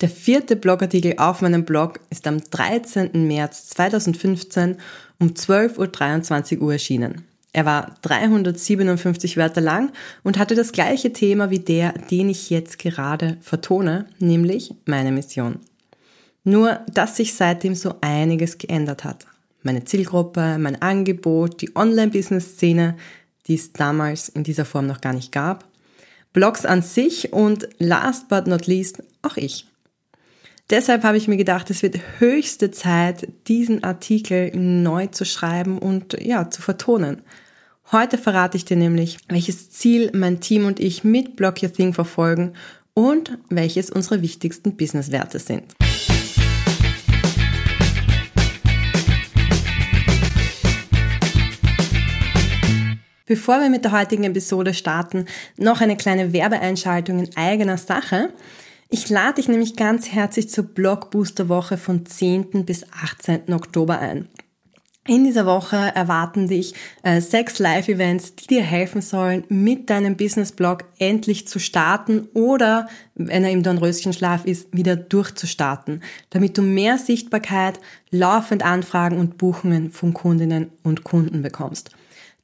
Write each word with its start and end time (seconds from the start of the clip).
Der 0.00 0.08
vierte 0.08 0.56
Blogartikel 0.56 1.14
auf 1.18 1.42
meinem 1.42 1.66
Blog 1.66 2.00
ist 2.08 2.26
am 2.26 2.40
13. 2.40 3.26
März 3.26 3.68
2015 3.68 4.78
um 5.18 5.28
12.23 5.28 6.58
Uhr 6.60 6.72
erschienen. 6.72 7.26
Er 7.52 7.66
war 7.66 7.96
357 8.02 9.36
Wörter 9.36 9.60
lang 9.60 9.92
und 10.22 10.38
hatte 10.38 10.54
das 10.54 10.72
gleiche 10.72 11.12
Thema 11.12 11.50
wie 11.50 11.58
der, 11.58 11.92
den 11.92 12.30
ich 12.30 12.48
jetzt 12.48 12.78
gerade 12.78 13.36
vertone, 13.42 14.06
nämlich 14.18 14.72
meine 14.86 15.12
Mission. 15.12 15.58
Nur, 16.44 16.80
dass 16.90 17.16
sich 17.16 17.34
seitdem 17.34 17.74
so 17.74 17.96
einiges 18.00 18.56
geändert 18.56 19.04
hat. 19.04 19.26
Meine 19.62 19.84
Zielgruppe, 19.84 20.56
mein 20.58 20.80
Angebot, 20.80 21.60
die 21.60 21.76
Online-Business-Szene, 21.76 22.96
die 23.46 23.56
es 23.56 23.74
damals 23.74 24.30
in 24.30 24.44
dieser 24.44 24.64
Form 24.64 24.86
noch 24.86 25.02
gar 25.02 25.12
nicht 25.12 25.32
gab, 25.32 25.68
Blogs 26.32 26.64
an 26.64 26.80
sich 26.80 27.32
und 27.34 27.68
last 27.78 28.28
but 28.28 28.46
not 28.46 28.66
least 28.66 29.02
auch 29.20 29.36
ich. 29.36 29.69
Deshalb 30.70 31.02
habe 31.02 31.16
ich 31.16 31.26
mir 31.26 31.36
gedacht, 31.36 31.68
es 31.70 31.82
wird 31.82 31.98
höchste 32.20 32.70
Zeit, 32.70 33.26
diesen 33.48 33.82
Artikel 33.82 34.56
neu 34.56 35.08
zu 35.08 35.24
schreiben 35.24 35.80
und 35.80 36.16
ja, 36.22 36.48
zu 36.48 36.62
vertonen. 36.62 37.22
Heute 37.90 38.18
verrate 38.18 38.56
ich 38.56 38.66
dir 38.66 38.76
nämlich, 38.76 39.18
welches 39.26 39.70
Ziel 39.70 40.12
mein 40.14 40.38
Team 40.38 40.66
und 40.66 40.78
ich 40.78 41.02
mit 41.02 41.34
Block 41.34 41.60
Your 41.60 41.72
Thing 41.72 41.92
verfolgen 41.92 42.52
und 42.94 43.36
welches 43.48 43.90
unsere 43.90 44.22
wichtigsten 44.22 44.76
Businesswerte 44.76 45.40
sind. 45.40 45.74
Bevor 53.26 53.60
wir 53.60 53.70
mit 53.70 53.84
der 53.84 53.90
heutigen 53.90 54.22
Episode 54.22 54.72
starten, 54.72 55.26
noch 55.56 55.80
eine 55.80 55.96
kleine 55.96 56.32
Werbeeinschaltung 56.32 57.18
in 57.18 57.36
eigener 57.36 57.76
Sache. 57.76 58.32
Ich 58.92 59.08
lade 59.08 59.34
dich 59.34 59.46
nämlich 59.46 59.76
ganz 59.76 60.08
herzlich 60.08 60.50
zur 60.50 60.64
Blogbooster 60.64 61.48
Woche 61.48 61.78
von 61.78 62.04
10. 62.04 62.66
bis 62.66 62.84
18. 62.92 63.52
Oktober 63.52 64.00
ein. 64.00 64.28
In 65.06 65.22
dieser 65.22 65.46
Woche 65.46 65.76
erwarten 65.76 66.48
dich 66.48 66.74
äh, 67.04 67.20
sechs 67.20 67.60
Live-Events, 67.60 68.34
die 68.34 68.48
dir 68.48 68.62
helfen 68.62 69.00
sollen, 69.00 69.44
mit 69.48 69.90
deinem 69.90 70.16
Business-Blog 70.16 70.84
endlich 70.98 71.46
zu 71.46 71.60
starten 71.60 72.28
oder, 72.34 72.88
wenn 73.14 73.44
er 73.44 73.52
im 73.52 73.62
Dornröschenschlaf 73.62 74.44
ist, 74.44 74.76
wieder 74.76 74.96
durchzustarten, 74.96 76.02
damit 76.30 76.58
du 76.58 76.62
mehr 76.62 76.98
Sichtbarkeit, 76.98 77.78
laufend 78.10 78.64
Anfragen 78.64 79.18
und 79.18 79.38
Buchungen 79.38 79.92
von 79.92 80.14
Kundinnen 80.14 80.72
und 80.82 81.04
Kunden 81.04 81.42
bekommst. 81.42 81.90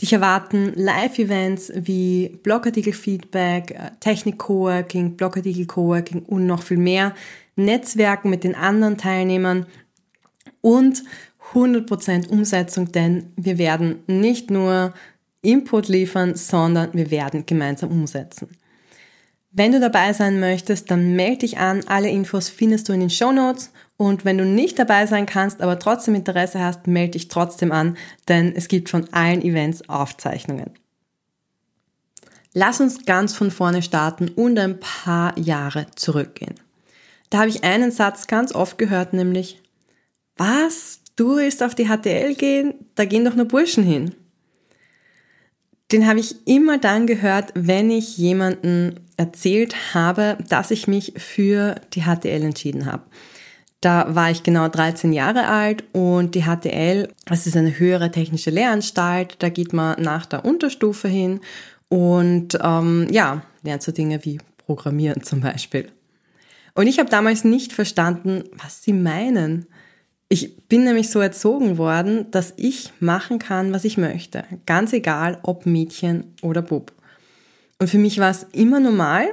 Dich 0.01 0.13
erwarten 0.13 0.73
Live-Events 0.75 1.73
wie 1.75 2.39
Blogartikel-Feedback, 2.43 3.71
äh, 3.71 3.91
Technik-Coworking, 4.01 5.17
Blogartikel-Coworking 5.17 6.23
und 6.25 6.47
noch 6.47 6.63
viel 6.63 6.77
mehr, 6.77 7.15
Netzwerken 7.57 8.29
mit 8.29 8.45
den 8.45 8.55
anderen 8.55 8.99
Teilnehmern 8.99 9.67
und 10.61 11.03
100% 11.55 12.29
Umsetzung, 12.29 12.93
denn 12.93 13.33
wir 13.37 13.57
werden 13.57 14.01
nicht 14.07 14.51
nur 14.51 14.93
Input 15.43 15.89
liefern, 15.89 16.35
sondern 16.35 16.91
wir 16.93 17.11
werden 17.11 17.47
gemeinsam 17.47 17.91
umsetzen. 17.91 18.49
Wenn 19.53 19.73
du 19.73 19.81
dabei 19.81 20.13
sein 20.13 20.39
möchtest, 20.39 20.91
dann 20.91 21.17
melde 21.17 21.39
dich 21.39 21.57
an. 21.57 21.83
Alle 21.87 22.11
Infos 22.11 22.51
findest 22.51 22.89
du 22.89 22.93
in 22.93 23.01
den 23.01 23.11
Show 23.11 23.33
Notes. 23.33 23.71
Und 23.97 24.25
wenn 24.25 24.39
du 24.39 24.45
nicht 24.45 24.79
dabei 24.79 25.07
sein 25.07 25.27
kannst, 25.27 25.63
aber 25.63 25.79
trotzdem 25.79 26.15
Interesse 26.15 26.61
hast, 26.61 26.87
melde 26.87 27.13
dich 27.13 27.29
trotzdem 27.29 27.73
an, 27.73 27.97
denn 28.29 28.55
es 28.55 28.69
gibt 28.69 28.91
von 28.91 29.13
allen 29.13 29.43
Events 29.43 29.89
Aufzeichnungen. 29.89 30.71
Lass 32.53 32.81
uns 32.81 33.05
ganz 33.05 33.35
von 33.35 33.51
vorne 33.51 33.83
starten 33.83 34.29
und 34.29 34.59
ein 34.59 34.81
paar 34.81 35.39
Jahre 35.39 35.87
zurückgehen. 35.95 36.55
Da 37.31 37.39
habe 37.39 37.49
ich 37.49 37.65
einen 37.65 37.91
Satz 37.91 38.27
ganz 38.27 38.55
oft 38.55 38.79
gehört, 38.79 39.13
nämlich, 39.13 39.63
was? 40.37 41.01
Du 41.17 41.37
willst 41.37 41.63
auf 41.63 41.75
die 41.75 41.87
HTL 41.87 42.35
gehen? 42.35 42.75
Da 42.95 43.07
gehen 43.07 43.25
doch 43.25 43.35
nur 43.35 43.47
Burschen 43.47 43.85
hin 43.85 44.15
den 45.93 46.07
habe 46.07 46.21
ich 46.21 46.47
immer 46.47 46.79
dann 46.79 47.07
gehört, 47.07 47.53
wenn 47.55 47.91
ich 47.91 48.19
jemanden 48.19 49.01
erzählt 49.17 49.95
habe, 49.95 50.37
dass 50.49 50.71
ich 50.71 50.89
mich 50.89 51.15
für 51.17 51.77
die 51.95 52.03
HTL 52.03 52.43
entschieden 52.43 52.87
habe. 52.87 53.05
Da 53.87 54.17
war 54.17 54.33
ich 54.33 54.43
genau 54.43 54.67
13 54.67 55.13
Jahre 55.13 55.47
alt 55.47 55.85
und 55.93 56.35
die 56.35 56.43
HTL, 56.43 57.09
das 57.25 57.47
ist 57.47 57.57
eine 57.57 57.79
höhere 57.79 58.11
technische 58.11 58.51
Lehranstalt, 58.51 59.37
da 59.39 59.49
geht 59.49 59.73
man 59.73 60.03
nach 60.03 60.27
der 60.27 60.45
Unterstufe 60.45 61.07
hin 61.07 61.39
und 61.89 62.59
ähm, 62.61 63.07
ja, 63.13 63.43
lernt 63.63 63.85
so 63.85 63.93
Dinge 63.93 64.25
wie 64.25 64.41
Programmieren 64.59 65.23
zum 65.23 65.41
Beispiel. 65.41 65.93
Und 66.75 66.89
ich 66.89 66.99
habe 66.99 67.11
damals 67.11 67.45
nicht 67.45 67.73
verstanden, 67.73 68.43
was 68.61 68.83
sie 68.83 68.93
meinen. 68.93 69.67
Ich 70.29 70.67
bin 70.67 70.83
nämlich 70.83 71.09
so 71.09 71.21
erzogen 71.21 71.79
worden, 71.79 72.29
dass 72.33 72.55
ich 72.57 72.93
machen 72.99 73.39
kann, 73.39 73.73
was 73.73 73.85
ich 73.85 73.99
möchte. 73.99 74.43
Ganz 74.67 74.95
egal, 74.95 75.39
ob 75.45 75.65
Mädchen 75.65 76.35
oder 76.43 76.61
Bub. 76.61 76.91
Und 77.79 77.89
für 77.89 77.99
mich 77.99 78.19
war 78.19 78.33
es 78.33 78.49
immer 78.51 78.81
normal, 78.81 79.29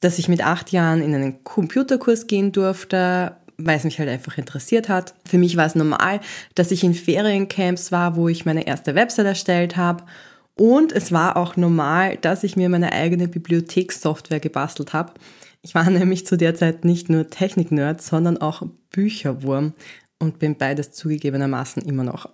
dass 0.00 0.20
ich 0.20 0.28
mit 0.28 0.46
acht 0.46 0.70
Jahren 0.70 1.02
in 1.02 1.12
einen 1.12 1.42
Computerkurs 1.42 2.28
gehen 2.28 2.52
durfte, 2.52 3.34
weil 3.58 3.78
es 3.78 3.84
mich 3.84 3.98
halt 3.98 4.08
einfach 4.08 4.38
interessiert 4.38 4.88
hat. 4.88 5.14
Für 5.24 5.38
mich 5.38 5.56
war 5.56 5.66
es 5.66 5.74
normal, 5.74 6.20
dass 6.54 6.70
ich 6.70 6.84
in 6.84 6.94
Feriencamps 6.94 7.92
war, 7.92 8.16
wo 8.16 8.28
ich 8.28 8.44
meine 8.44 8.66
erste 8.66 8.94
Website 8.94 9.26
erstellt 9.26 9.76
habe. 9.76 10.04
Und 10.54 10.92
es 10.92 11.12
war 11.12 11.36
auch 11.36 11.56
normal, 11.56 12.16
dass 12.16 12.44
ich 12.44 12.56
mir 12.56 12.68
meine 12.68 12.92
eigene 12.92 13.28
Bibliothekssoftware 13.28 14.40
gebastelt 14.40 14.92
habe. 14.92 15.14
Ich 15.62 15.74
war 15.74 15.88
nämlich 15.90 16.26
zu 16.26 16.36
der 16.36 16.54
Zeit 16.54 16.84
nicht 16.84 17.08
nur 17.08 17.28
Technik-Nerd, 17.28 18.02
sondern 18.02 18.38
auch 18.38 18.62
Bücherwurm 18.90 19.74
und 20.18 20.38
bin 20.38 20.56
beides 20.56 20.92
zugegebenermaßen 20.92 21.82
immer 21.82 22.04
noch. 22.04 22.30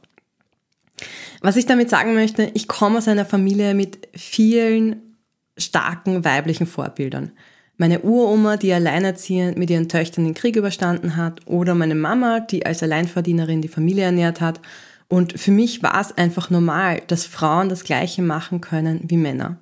Was 1.41 1.56
ich 1.56 1.66
damit 1.66 1.91
sagen 1.91 2.15
möchte, 2.15 2.50
ich 2.54 2.69
komme 2.69 2.99
aus 2.99 3.09
einer 3.09 3.25
Familie 3.25 3.75
mit 3.75 4.09
vielen 4.15 5.16
starken 5.59 6.25
weiblichen 6.25 6.66
Vorbildern. 6.66 7.33
Meine 7.82 8.03
Uroma, 8.03 8.56
die 8.56 8.72
alleinerziehend 8.72 9.59
mit 9.59 9.69
ihren 9.69 9.88
Töchtern 9.88 10.25
den 10.25 10.34
Krieg 10.34 10.54
überstanden 10.54 11.16
hat, 11.16 11.41
oder 11.47 11.75
meine 11.75 11.97
Mama, 11.97 12.38
die 12.38 12.65
als 12.65 12.81
Alleinverdienerin 12.81 13.60
die 13.60 13.66
Familie 13.66 14.04
ernährt 14.04 14.41
hat. 14.41 14.60
Und 15.09 15.32
für 15.32 15.50
mich 15.50 15.82
war 15.82 16.00
es 16.00 16.16
einfach 16.16 16.48
normal, 16.48 17.03
dass 17.09 17.26
Frauen 17.26 17.69
das 17.69 17.82
Gleiche 17.82 18.22
machen 18.22 18.60
können 18.60 19.00
wie 19.09 19.16
Männer. 19.16 19.59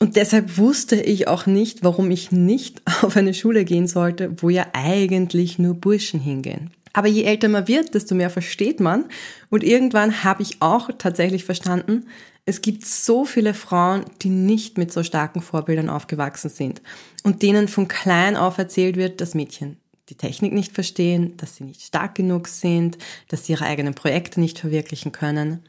Und 0.00 0.16
deshalb 0.16 0.58
wusste 0.58 0.96
ich 1.00 1.28
auch 1.28 1.46
nicht, 1.46 1.84
warum 1.84 2.10
ich 2.10 2.32
nicht 2.32 2.82
auf 3.02 3.16
eine 3.16 3.34
Schule 3.34 3.64
gehen 3.64 3.86
sollte, 3.86 4.34
wo 4.42 4.50
ja 4.50 4.66
eigentlich 4.72 5.60
nur 5.60 5.74
Burschen 5.74 6.18
hingehen. 6.18 6.72
Aber 6.92 7.08
je 7.08 7.24
älter 7.24 7.48
man 7.48 7.68
wird, 7.68 7.94
desto 7.94 8.14
mehr 8.14 8.30
versteht 8.30 8.80
man. 8.80 9.06
Und 9.50 9.64
irgendwann 9.64 10.24
habe 10.24 10.42
ich 10.42 10.60
auch 10.60 10.90
tatsächlich 10.98 11.44
verstanden, 11.44 12.06
es 12.44 12.60
gibt 12.60 12.84
so 12.84 13.24
viele 13.24 13.54
Frauen, 13.54 14.04
die 14.22 14.28
nicht 14.28 14.76
mit 14.76 14.92
so 14.92 15.02
starken 15.02 15.42
Vorbildern 15.42 15.88
aufgewachsen 15.88 16.50
sind 16.50 16.82
und 17.22 17.42
denen 17.42 17.68
von 17.68 17.86
klein 17.86 18.36
auf 18.36 18.58
erzählt 18.58 18.96
wird, 18.96 19.20
dass 19.20 19.34
Mädchen 19.34 19.76
die 20.08 20.16
Technik 20.16 20.52
nicht 20.52 20.72
verstehen, 20.72 21.36
dass 21.36 21.56
sie 21.56 21.64
nicht 21.64 21.82
stark 21.82 22.16
genug 22.16 22.48
sind, 22.48 22.98
dass 23.28 23.46
sie 23.46 23.52
ihre 23.52 23.64
eigenen 23.64 23.94
Projekte 23.94 24.40
nicht 24.40 24.58
verwirklichen 24.58 25.12
können. 25.12 25.60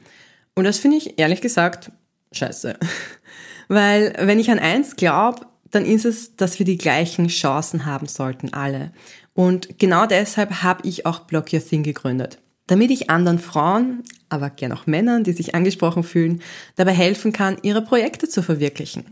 Und 0.55 0.65
das 0.65 0.79
finde 0.79 0.97
ich 0.97 1.19
ehrlich 1.19 1.41
gesagt 1.41 1.91
scheiße. 2.31 2.77
Weil 3.67 4.13
wenn 4.19 4.39
ich 4.39 4.51
an 4.51 4.59
eins 4.59 4.95
glaube, 4.95 5.45
dann 5.73 5.85
ist 5.85 6.05
es, 6.05 6.35
dass 6.35 6.59
wir 6.59 6.67
die 6.67 6.77
gleichen 6.77 7.29
Chancen 7.29 7.85
haben 7.85 8.07
sollten, 8.07 8.53
alle. 8.53 8.91
Und 9.33 9.79
genau 9.79 10.05
deshalb 10.05 10.61
habe 10.61 10.87
ich 10.87 11.07
auch 11.07 11.21
Block 11.21 11.51
Your 11.51 11.65
Thing 11.65 11.81
gegründet. 11.81 12.37
Damit 12.67 12.91
ich 12.91 13.09
anderen 13.09 13.39
Frauen, 13.39 14.03
aber 14.29 14.51
gern 14.51 14.71
auch 14.71 14.85
Männern, 14.85 15.23
die 15.23 15.33
sich 15.33 15.55
angesprochen 15.55 16.03
fühlen, 16.03 16.43
dabei 16.75 16.93
helfen 16.93 17.33
kann, 17.33 17.57
ihre 17.63 17.81
Projekte 17.81 18.29
zu 18.29 18.43
verwirklichen. 18.43 19.05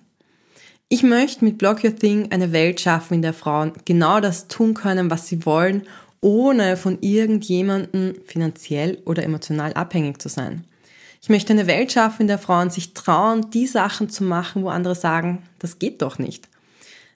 Ich 0.88 1.02
möchte 1.02 1.44
mit 1.44 1.58
Block 1.58 1.84
Your 1.84 1.96
Thing 1.96 2.32
eine 2.32 2.52
Welt 2.52 2.80
schaffen, 2.80 3.16
in 3.16 3.22
der 3.24 3.34
Frauen 3.34 3.74
genau 3.86 4.20
das 4.20 4.48
tun 4.48 4.76
können, 4.76 5.10
was 5.10 5.28
sie 5.28 5.48
wollen, 5.48 5.88
ohne 6.22 6.78
von 6.78 7.00
irgendjemandem 7.02 8.18
finanziell 8.28 9.00
oder 9.06 9.24
emotional 9.24 9.74
abhängig 9.74 10.22
zu 10.22 10.30
sein. 10.30 10.64
Ich 11.24 11.30
möchte 11.30 11.54
eine 11.54 11.66
Welt 11.66 11.92
schaffen, 11.92 12.24
in 12.24 12.28
der 12.28 12.38
Frauen 12.38 12.70
sich 12.70 12.94
trauen, 12.94 13.50
die 13.50 13.66
Sachen 13.66 14.10
zu 14.10 14.24
machen, 14.24 14.62
wo 14.64 14.70
andere 14.70 14.94
sagen, 14.94 15.42
das 15.58 15.80
geht 15.80 16.04
doch 16.04 16.20
nicht. 16.20 16.51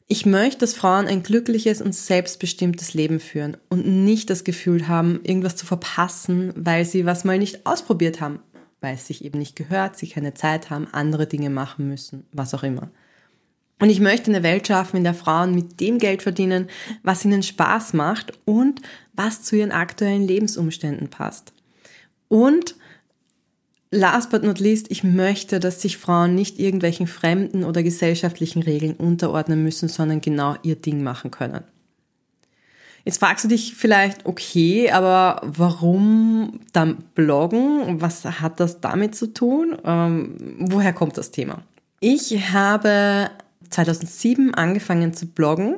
Ich 0.08 0.28
möchte, 0.28 0.60
dass 0.60 0.76
Frauen 0.76 1.08
ein 1.08 1.24
glückliches 1.24 1.82
und 1.82 1.96
selbstbestimmtes 1.96 2.94
Leben 2.94 3.20
führen 3.20 3.58
und 3.70 3.88
nicht 3.88 4.30
das 4.30 4.44
Gefühl 4.44 4.88
haben, 4.88 5.20
irgendwas 5.24 5.56
zu 5.56 5.66
verpassen, 5.66 6.54
weil 6.56 6.86
sie 6.86 7.08
was 7.08 7.24
mal 7.24 7.40
nicht 7.40 7.66
ausprobiert 7.66 8.22
haben, 8.22 8.40
weil 8.82 8.94
es 8.94 9.08
sich 9.08 9.26
eben 9.26 9.40
nicht 9.40 9.56
gehört, 9.56 9.98
sie 9.98 10.08
keine 10.08 10.36
Zeit 10.36 10.70
haben, 10.70 10.88
andere 10.92 11.26
Dinge 11.26 11.50
machen 11.50 11.88
müssen, 11.88 12.28
was 12.32 12.54
auch 12.54 12.62
immer. 12.62 12.92
Und 13.80 13.90
ich 13.90 14.00
möchte 14.00 14.30
eine 14.30 14.44
Welt 14.44 14.68
schaffen, 14.68 14.98
in 14.98 15.04
der 15.04 15.16
Frauen 15.16 15.56
mit 15.56 15.80
dem 15.80 15.98
Geld 15.98 16.22
verdienen, 16.22 16.70
was 17.02 17.26
ihnen 17.26 17.42
Spaß 17.42 17.94
macht 17.94 18.32
und 18.46 18.82
was 19.14 19.42
zu 19.42 19.56
ihren 19.56 19.72
aktuellen 19.72 20.28
Lebensumständen 20.28 21.10
passt. 21.10 21.52
Und 22.28 22.76
Last 23.92 24.30
but 24.30 24.44
not 24.44 24.60
least, 24.60 24.88
ich 24.90 25.04
möchte, 25.04 25.60
dass 25.60 25.82
sich 25.82 25.98
Frauen 25.98 26.36
nicht 26.36 26.60
irgendwelchen 26.60 27.08
fremden 27.08 27.64
oder 27.64 27.84
gesellschaftlichen 27.84 28.64
Regeln 28.64 28.96
unterordnen 28.96 29.64
müssen, 29.64 29.90
sondern 29.90 30.22
genau 30.22 30.56
ihr 30.64 30.76
Ding 30.76 31.04
machen 31.04 31.32
können. 31.32 31.64
Jetzt 33.06 33.20
fragst 33.20 33.46
du 33.46 33.48
dich 33.48 33.76
vielleicht, 33.76 34.26
okay, 34.26 34.90
aber 34.90 35.40
warum 35.44 36.60
dann 36.74 36.98
bloggen? 37.14 38.02
Was 38.02 38.26
hat 38.26 38.60
das 38.60 38.82
damit 38.82 39.16
zu 39.16 39.28
tun? 39.28 39.78
Ähm, 39.86 40.36
woher 40.60 40.92
kommt 40.92 41.16
das 41.18 41.30
Thema? 41.30 41.62
Ich 42.00 42.52
habe 42.52 43.30
2007 43.70 44.56
angefangen 44.56 45.14
zu 45.14 45.28
bloggen 45.28 45.78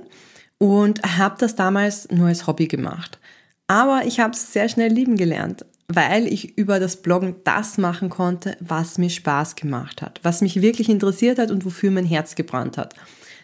und 0.58 1.02
habe 1.18 1.36
das 1.38 1.56
damals 1.56 2.10
nur 2.10 2.28
als 2.28 2.48
Hobby 2.48 2.68
gemacht. 2.68 3.20
Aber 3.68 4.04
ich 4.06 4.22
habe 4.22 4.32
es 4.32 4.54
sehr 4.54 4.70
schnell 4.70 4.92
lieben 4.92 5.18
gelernt, 5.18 5.66
weil 5.88 6.28
ich 6.28 6.58
über 6.58 6.80
das 6.80 6.98
Bloggen 6.98 7.36
das 7.44 7.78
machen 7.78 8.10
konnte, 8.10 8.58
was 8.60 8.98
mir 8.98 9.10
Spaß 9.10 9.56
gemacht 9.56 10.02
hat, 10.02 10.20
was 10.24 10.42
mich 10.42 10.62
wirklich 10.62 10.90
interessiert 10.90 11.40
hat 11.40 11.52
und 11.52 11.66
wofür 11.66 11.92
mein 11.92 12.06
Herz 12.06 12.36
gebrannt 12.36 12.78
hat. 12.78 12.94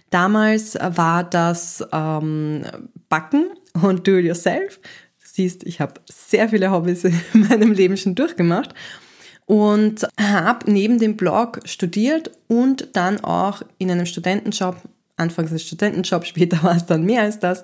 Damals 0.10 0.76
war 0.76 1.24
das 1.24 1.84
ähm, 1.92 2.64
Backen 3.10 3.48
und 3.82 4.06
Do-it-yourself. 4.08 4.80
Siehst, 5.18 5.64
ich 5.64 5.80
habe 5.80 5.96
sehr 6.08 6.50
viele 6.50 6.70
Hobbys 6.70 7.04
in 7.34 7.48
meinem 7.50 7.72
Leben 7.72 7.98
schon 7.98 8.14
durchgemacht 8.14 8.76
und 9.46 10.06
habe 10.20 10.72
neben 10.72 11.00
dem 11.00 11.18
Blog 11.18 11.62
studiert 11.66 12.32
und 12.48 12.90
dann 12.94 13.24
auch 13.24 13.62
in 13.78 13.90
einem 13.90 14.06
Studentenjob, 14.06 14.78
anfangs 15.18 15.52
als 15.52 15.64
Studentenjob, 15.64 16.26
später 16.28 16.62
war 16.64 16.76
es 16.76 16.86
dann 16.86 17.04
mehr 17.04 17.24
als 17.24 17.40
das, 17.40 17.64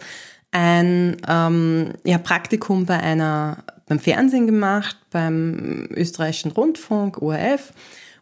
ein 0.52 1.18
ähm, 1.28 1.94
ja, 2.04 2.18
Praktikum 2.18 2.86
bei 2.86 3.00
einer, 3.00 3.64
beim 3.90 4.00
Fernsehen 4.00 4.46
gemacht, 4.46 4.96
beim 5.12 5.90
österreichischen 5.92 6.52
Rundfunk, 6.52 7.22
ORF 7.22 7.74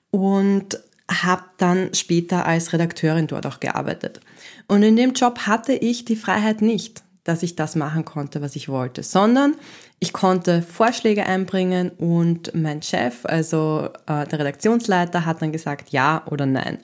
und 0.09 0.79
habe 1.09 1.43
dann 1.57 1.93
später 1.93 2.45
als 2.45 2.73
Redakteurin 2.73 3.27
dort 3.27 3.45
auch 3.45 3.59
gearbeitet. 3.59 4.21
Und 4.67 4.81
in 4.81 4.95
dem 4.95 5.13
Job 5.13 5.39
hatte 5.39 5.73
ich 5.73 6.05
die 6.05 6.15
Freiheit 6.15 6.61
nicht, 6.61 7.03
dass 7.23 7.43
ich 7.43 7.55
das 7.55 7.75
machen 7.75 8.05
konnte, 8.05 8.41
was 8.41 8.55
ich 8.55 8.69
wollte, 8.69 9.03
sondern 9.03 9.55
ich 9.99 10.13
konnte 10.13 10.61
Vorschläge 10.61 11.25
einbringen 11.25 11.89
und 11.89 12.53
mein 12.55 12.81
Chef, 12.81 13.25
also 13.25 13.89
äh, 14.07 14.25
der 14.25 14.39
Redaktionsleiter, 14.39 15.25
hat 15.25 15.41
dann 15.41 15.51
gesagt 15.51 15.89
ja 15.89 16.23
oder 16.27 16.45
nein. 16.45 16.79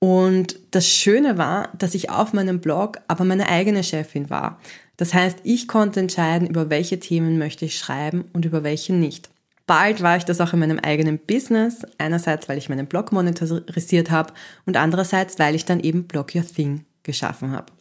Und 0.00 0.58
das 0.70 0.88
Schöne 0.88 1.38
war, 1.38 1.68
dass 1.78 1.94
ich 1.94 2.10
auf 2.10 2.32
meinem 2.32 2.60
Blog 2.60 2.98
aber 3.06 3.24
meine 3.24 3.48
eigene 3.48 3.84
Chefin 3.84 4.30
war. 4.30 4.58
Das 5.00 5.14
heißt, 5.14 5.38
ich 5.44 5.66
konnte 5.66 5.98
entscheiden, 5.98 6.46
über 6.46 6.68
welche 6.68 7.00
Themen 7.00 7.38
möchte 7.38 7.64
ich 7.64 7.78
schreiben 7.78 8.26
und 8.34 8.44
über 8.44 8.64
welche 8.64 8.92
nicht. 8.92 9.30
Bald 9.66 10.02
war 10.02 10.18
ich 10.18 10.26
das 10.26 10.42
auch 10.42 10.52
in 10.52 10.58
meinem 10.58 10.78
eigenen 10.78 11.18
Business. 11.18 11.86
Einerseits, 11.96 12.50
weil 12.50 12.58
ich 12.58 12.68
meinen 12.68 12.86
Blog 12.86 13.10
monetarisiert 13.10 14.10
habe 14.10 14.34
und 14.66 14.76
andererseits, 14.76 15.38
weil 15.38 15.54
ich 15.54 15.64
dann 15.64 15.80
eben 15.80 16.04
Blog 16.04 16.34
Your 16.34 16.44
Thing 16.46 16.84
geschaffen 17.02 17.52
habe. 17.52 17.72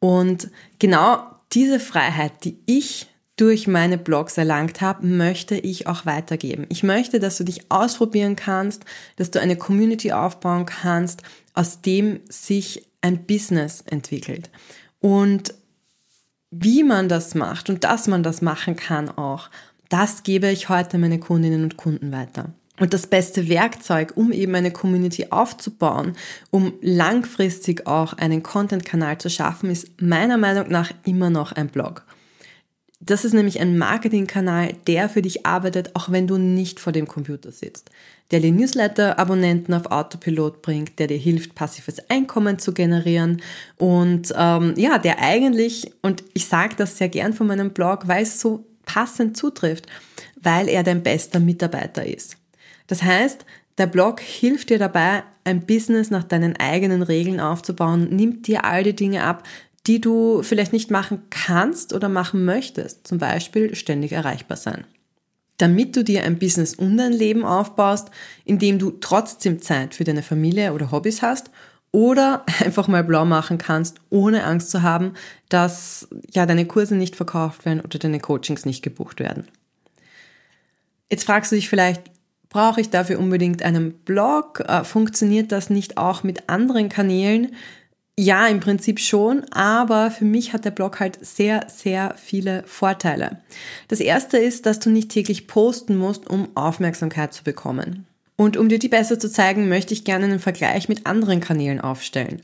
Und 0.00 0.50
genau 0.78 1.22
diese 1.54 1.80
Freiheit, 1.80 2.44
die 2.44 2.58
ich 2.66 3.06
durch 3.36 3.66
meine 3.66 3.96
Blogs 3.96 4.36
erlangt 4.36 4.82
habe, 4.82 5.06
möchte 5.06 5.56
ich 5.56 5.86
auch 5.86 6.04
weitergeben. 6.04 6.66
Ich 6.68 6.82
möchte, 6.82 7.20
dass 7.20 7.38
du 7.38 7.44
dich 7.44 7.70
ausprobieren 7.70 8.36
kannst, 8.36 8.84
dass 9.16 9.30
du 9.30 9.40
eine 9.40 9.56
Community 9.56 10.12
aufbauen 10.12 10.66
kannst, 10.66 11.22
aus 11.54 11.80
dem 11.80 12.20
sich 12.28 12.86
ein 13.00 13.24
Business 13.24 13.82
entwickelt. 13.86 14.50
Und 15.00 15.54
wie 16.50 16.82
man 16.82 17.08
das 17.08 17.34
macht 17.34 17.70
und 17.70 17.84
dass 17.84 18.06
man 18.08 18.22
das 18.22 18.42
machen 18.42 18.76
kann 18.76 19.08
auch, 19.08 19.50
das 19.88 20.22
gebe 20.22 20.48
ich 20.50 20.68
heute 20.68 20.98
meine 20.98 21.18
Kundinnen 21.18 21.64
und 21.64 21.76
Kunden 21.76 22.12
weiter. 22.12 22.46
Und 22.78 22.94
das 22.94 23.06
beste 23.06 23.48
Werkzeug, 23.48 24.12
um 24.16 24.32
eben 24.32 24.54
eine 24.54 24.70
Community 24.70 25.26
aufzubauen, 25.30 26.16
um 26.50 26.72
langfristig 26.80 27.86
auch 27.86 28.14
einen 28.14 28.42
Content-Kanal 28.42 29.18
zu 29.18 29.28
schaffen, 29.28 29.68
ist 29.70 30.00
meiner 30.00 30.38
Meinung 30.38 30.68
nach 30.70 30.90
immer 31.04 31.28
noch 31.28 31.52
ein 31.52 31.68
Blog. 31.68 32.04
Das 33.02 33.24
ist 33.24 33.32
nämlich 33.32 33.60
ein 33.60 33.78
Marketingkanal, 33.78 34.74
der 34.86 35.08
für 35.08 35.22
dich 35.22 35.46
arbeitet, 35.46 35.96
auch 35.96 36.12
wenn 36.12 36.26
du 36.26 36.36
nicht 36.36 36.80
vor 36.80 36.92
dem 36.92 37.08
Computer 37.08 37.50
sitzt. 37.50 37.90
Der 38.30 38.40
dir 38.40 38.52
Newsletter-Abonnenten 38.52 39.72
auf 39.72 39.86
Autopilot 39.86 40.60
bringt, 40.60 40.98
der 40.98 41.06
dir 41.06 41.16
hilft, 41.16 41.54
passives 41.54 42.10
Einkommen 42.10 42.58
zu 42.58 42.74
generieren 42.74 43.40
und 43.78 44.32
ähm, 44.36 44.74
ja, 44.76 44.98
der 44.98 45.18
eigentlich, 45.18 45.90
und 46.02 46.22
ich 46.34 46.46
sage 46.46 46.76
das 46.76 46.98
sehr 46.98 47.08
gern 47.08 47.32
von 47.32 47.46
meinem 47.46 47.70
Blog, 47.70 48.06
weil 48.06 48.22
es 48.22 48.38
so 48.38 48.66
passend 48.84 49.34
zutrifft, 49.34 49.86
weil 50.40 50.68
er 50.68 50.82
dein 50.82 51.02
bester 51.02 51.40
Mitarbeiter 51.40 52.06
ist. 52.06 52.36
Das 52.86 53.02
heißt, 53.02 53.46
der 53.78 53.86
Blog 53.86 54.20
hilft 54.20 54.68
dir 54.68 54.78
dabei, 54.78 55.22
ein 55.44 55.64
Business 55.64 56.10
nach 56.10 56.24
deinen 56.24 56.56
eigenen 56.56 57.02
Regeln 57.02 57.40
aufzubauen, 57.40 58.14
nimmt 58.14 58.46
dir 58.46 58.64
all 58.64 58.82
die 58.82 58.94
Dinge 58.94 59.24
ab, 59.24 59.44
die 59.86 60.00
du 60.00 60.42
vielleicht 60.42 60.72
nicht 60.72 60.90
machen 60.90 61.22
kannst 61.30 61.92
oder 61.92 62.08
machen 62.08 62.44
möchtest, 62.44 63.06
zum 63.06 63.18
Beispiel 63.18 63.74
ständig 63.74 64.12
erreichbar 64.12 64.56
sein. 64.56 64.84
Damit 65.56 65.96
du 65.96 66.04
dir 66.04 66.24
ein 66.24 66.38
Business 66.38 66.74
und 66.74 66.98
ein 67.00 67.12
Leben 67.12 67.44
aufbaust, 67.44 68.10
in 68.44 68.58
dem 68.58 68.78
du 68.78 68.90
trotzdem 68.92 69.60
Zeit 69.60 69.94
für 69.94 70.04
deine 70.04 70.22
Familie 70.22 70.72
oder 70.72 70.90
Hobbys 70.90 71.22
hast 71.22 71.50
oder 71.92 72.44
einfach 72.64 72.88
mal 72.88 73.04
blau 73.04 73.24
machen 73.24 73.58
kannst, 73.58 74.00
ohne 74.10 74.44
Angst 74.44 74.70
zu 74.70 74.82
haben, 74.82 75.14
dass 75.48 76.08
ja 76.30 76.46
deine 76.46 76.66
Kurse 76.66 76.94
nicht 76.94 77.16
verkauft 77.16 77.64
werden 77.64 77.80
oder 77.80 77.98
deine 77.98 78.20
Coachings 78.20 78.64
nicht 78.64 78.82
gebucht 78.82 79.20
werden. 79.20 79.48
Jetzt 81.10 81.24
fragst 81.24 81.50
du 81.50 81.56
dich 81.56 81.68
vielleicht, 81.68 82.02
brauche 82.48 82.80
ich 82.80 82.90
dafür 82.90 83.18
unbedingt 83.18 83.62
einen 83.62 83.92
Blog? 83.92 84.60
Äh, 84.60 84.84
funktioniert 84.84 85.52
das 85.52 85.70
nicht 85.70 85.96
auch 85.96 86.22
mit 86.22 86.48
anderen 86.48 86.88
Kanälen? 86.88 87.54
Ja, 88.22 88.48
im 88.48 88.60
Prinzip 88.60 89.00
schon, 89.00 89.44
aber 89.50 90.10
für 90.10 90.26
mich 90.26 90.52
hat 90.52 90.66
der 90.66 90.72
Blog 90.72 91.00
halt 91.00 91.24
sehr, 91.24 91.64
sehr 91.74 92.16
viele 92.18 92.64
Vorteile. 92.66 93.38
Das 93.88 93.98
erste 93.98 94.36
ist, 94.36 94.66
dass 94.66 94.78
du 94.78 94.90
nicht 94.90 95.08
täglich 95.08 95.46
posten 95.46 95.96
musst, 95.96 96.28
um 96.28 96.54
Aufmerksamkeit 96.54 97.32
zu 97.32 97.44
bekommen. 97.44 98.04
Und 98.36 98.58
um 98.58 98.68
dir 98.68 98.78
die 98.78 98.90
besser 98.90 99.18
zu 99.18 99.30
zeigen, 99.30 99.70
möchte 99.70 99.94
ich 99.94 100.04
gerne 100.04 100.26
einen 100.26 100.38
Vergleich 100.38 100.86
mit 100.86 101.06
anderen 101.06 101.40
Kanälen 101.40 101.80
aufstellen. 101.80 102.42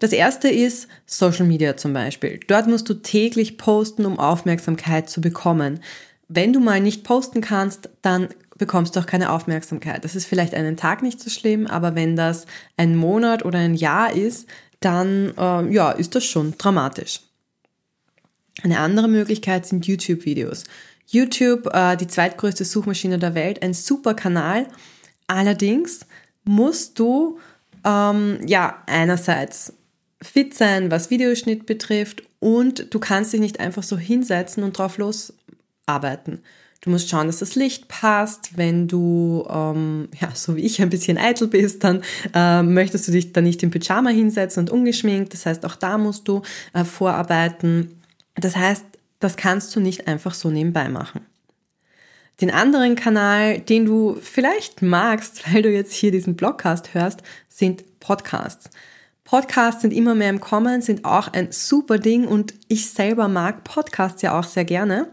Das 0.00 0.10
erste 0.10 0.48
ist 0.48 0.88
Social 1.06 1.46
Media 1.46 1.76
zum 1.76 1.92
Beispiel. 1.92 2.40
Dort 2.48 2.66
musst 2.66 2.88
du 2.88 2.94
täglich 2.94 3.58
posten, 3.58 4.06
um 4.06 4.18
Aufmerksamkeit 4.18 5.08
zu 5.08 5.20
bekommen. 5.20 5.78
Wenn 6.26 6.52
du 6.52 6.58
mal 6.58 6.80
nicht 6.80 7.04
posten 7.04 7.40
kannst, 7.42 7.90
dann 8.02 8.26
bekommst 8.58 8.96
du 8.96 9.00
auch 9.00 9.06
keine 9.06 9.30
Aufmerksamkeit. 9.30 10.04
Das 10.04 10.16
ist 10.16 10.26
vielleicht 10.26 10.54
einen 10.54 10.76
Tag 10.76 11.00
nicht 11.00 11.20
so 11.20 11.30
schlimm, 11.30 11.68
aber 11.68 11.94
wenn 11.94 12.16
das 12.16 12.46
ein 12.76 12.96
Monat 12.96 13.44
oder 13.44 13.60
ein 13.60 13.74
Jahr 13.74 14.12
ist, 14.12 14.48
dann 14.84 15.34
äh, 15.36 15.72
ja, 15.72 15.90
ist 15.90 16.14
das 16.14 16.24
schon 16.24 16.56
dramatisch. 16.58 17.20
Eine 18.62 18.78
andere 18.80 19.08
Möglichkeit 19.08 19.66
sind 19.66 19.86
YouTube-Videos. 19.86 20.64
YouTube, 21.06 21.68
äh, 21.74 21.96
die 21.96 22.06
zweitgrößte 22.06 22.64
Suchmaschine 22.64 23.18
der 23.18 23.34
Welt, 23.34 23.62
ein 23.62 23.74
super 23.74 24.14
Kanal, 24.14 24.66
Allerdings 25.32 26.00
musst 26.44 26.98
du 26.98 27.38
ähm, 27.84 28.40
ja 28.46 28.82
einerseits 28.86 29.72
fit 30.20 30.54
sein, 30.54 30.90
was 30.90 31.10
Videoschnitt 31.10 31.64
betrifft 31.66 32.22
und 32.38 32.92
du 32.92 32.98
kannst 32.98 33.32
dich 33.32 33.40
nicht 33.40 33.58
einfach 33.58 33.82
so 33.82 33.96
hinsetzen 33.96 34.62
und 34.62 34.76
drauf 34.76 34.98
losarbeiten. 34.98 36.42
Du 36.82 36.90
musst 36.90 37.08
schauen, 37.08 37.28
dass 37.28 37.38
das 37.38 37.54
Licht 37.54 37.86
passt. 37.86 38.56
Wenn 38.56 38.88
du, 38.88 39.46
ähm, 39.48 40.08
ja, 40.20 40.34
so 40.34 40.56
wie 40.56 40.62
ich 40.62 40.82
ein 40.82 40.90
bisschen 40.90 41.16
eitel 41.16 41.46
bist, 41.46 41.84
dann 41.84 42.02
äh, 42.34 42.62
möchtest 42.62 43.06
du 43.06 43.12
dich 43.12 43.32
da 43.32 43.40
nicht 43.40 43.62
im 43.62 43.70
Pyjama 43.70 44.10
hinsetzen 44.10 44.64
und 44.64 44.70
ungeschminkt. 44.70 45.32
Das 45.32 45.46
heißt, 45.46 45.64
auch 45.64 45.76
da 45.76 45.96
musst 45.96 46.26
du 46.26 46.42
äh, 46.72 46.84
vorarbeiten. 46.84 48.02
Das 48.34 48.56
heißt, 48.56 48.84
das 49.20 49.36
kannst 49.36 49.74
du 49.76 49.80
nicht 49.80 50.08
einfach 50.08 50.34
so 50.34 50.50
nebenbei 50.50 50.88
machen. 50.88 51.24
Den 52.40 52.50
anderen 52.50 52.96
Kanal, 52.96 53.60
den 53.60 53.84
du 53.84 54.18
vielleicht 54.20 54.82
magst, 54.82 55.44
weil 55.54 55.62
du 55.62 55.70
jetzt 55.70 55.92
hier 55.92 56.10
diesen 56.10 56.34
Blogcast 56.34 56.94
hörst, 56.94 57.22
sind 57.48 58.00
Podcasts. 58.00 58.70
Podcasts 59.22 59.82
sind 59.82 59.92
immer 59.92 60.16
mehr 60.16 60.30
im 60.30 60.40
Kommen, 60.40 60.82
sind 60.82 61.04
auch 61.04 61.28
ein 61.32 61.52
super 61.52 61.98
Ding 61.98 62.26
und 62.26 62.54
ich 62.66 62.90
selber 62.90 63.28
mag 63.28 63.62
Podcasts 63.62 64.20
ja 64.20 64.36
auch 64.36 64.44
sehr 64.44 64.64
gerne. 64.64 65.12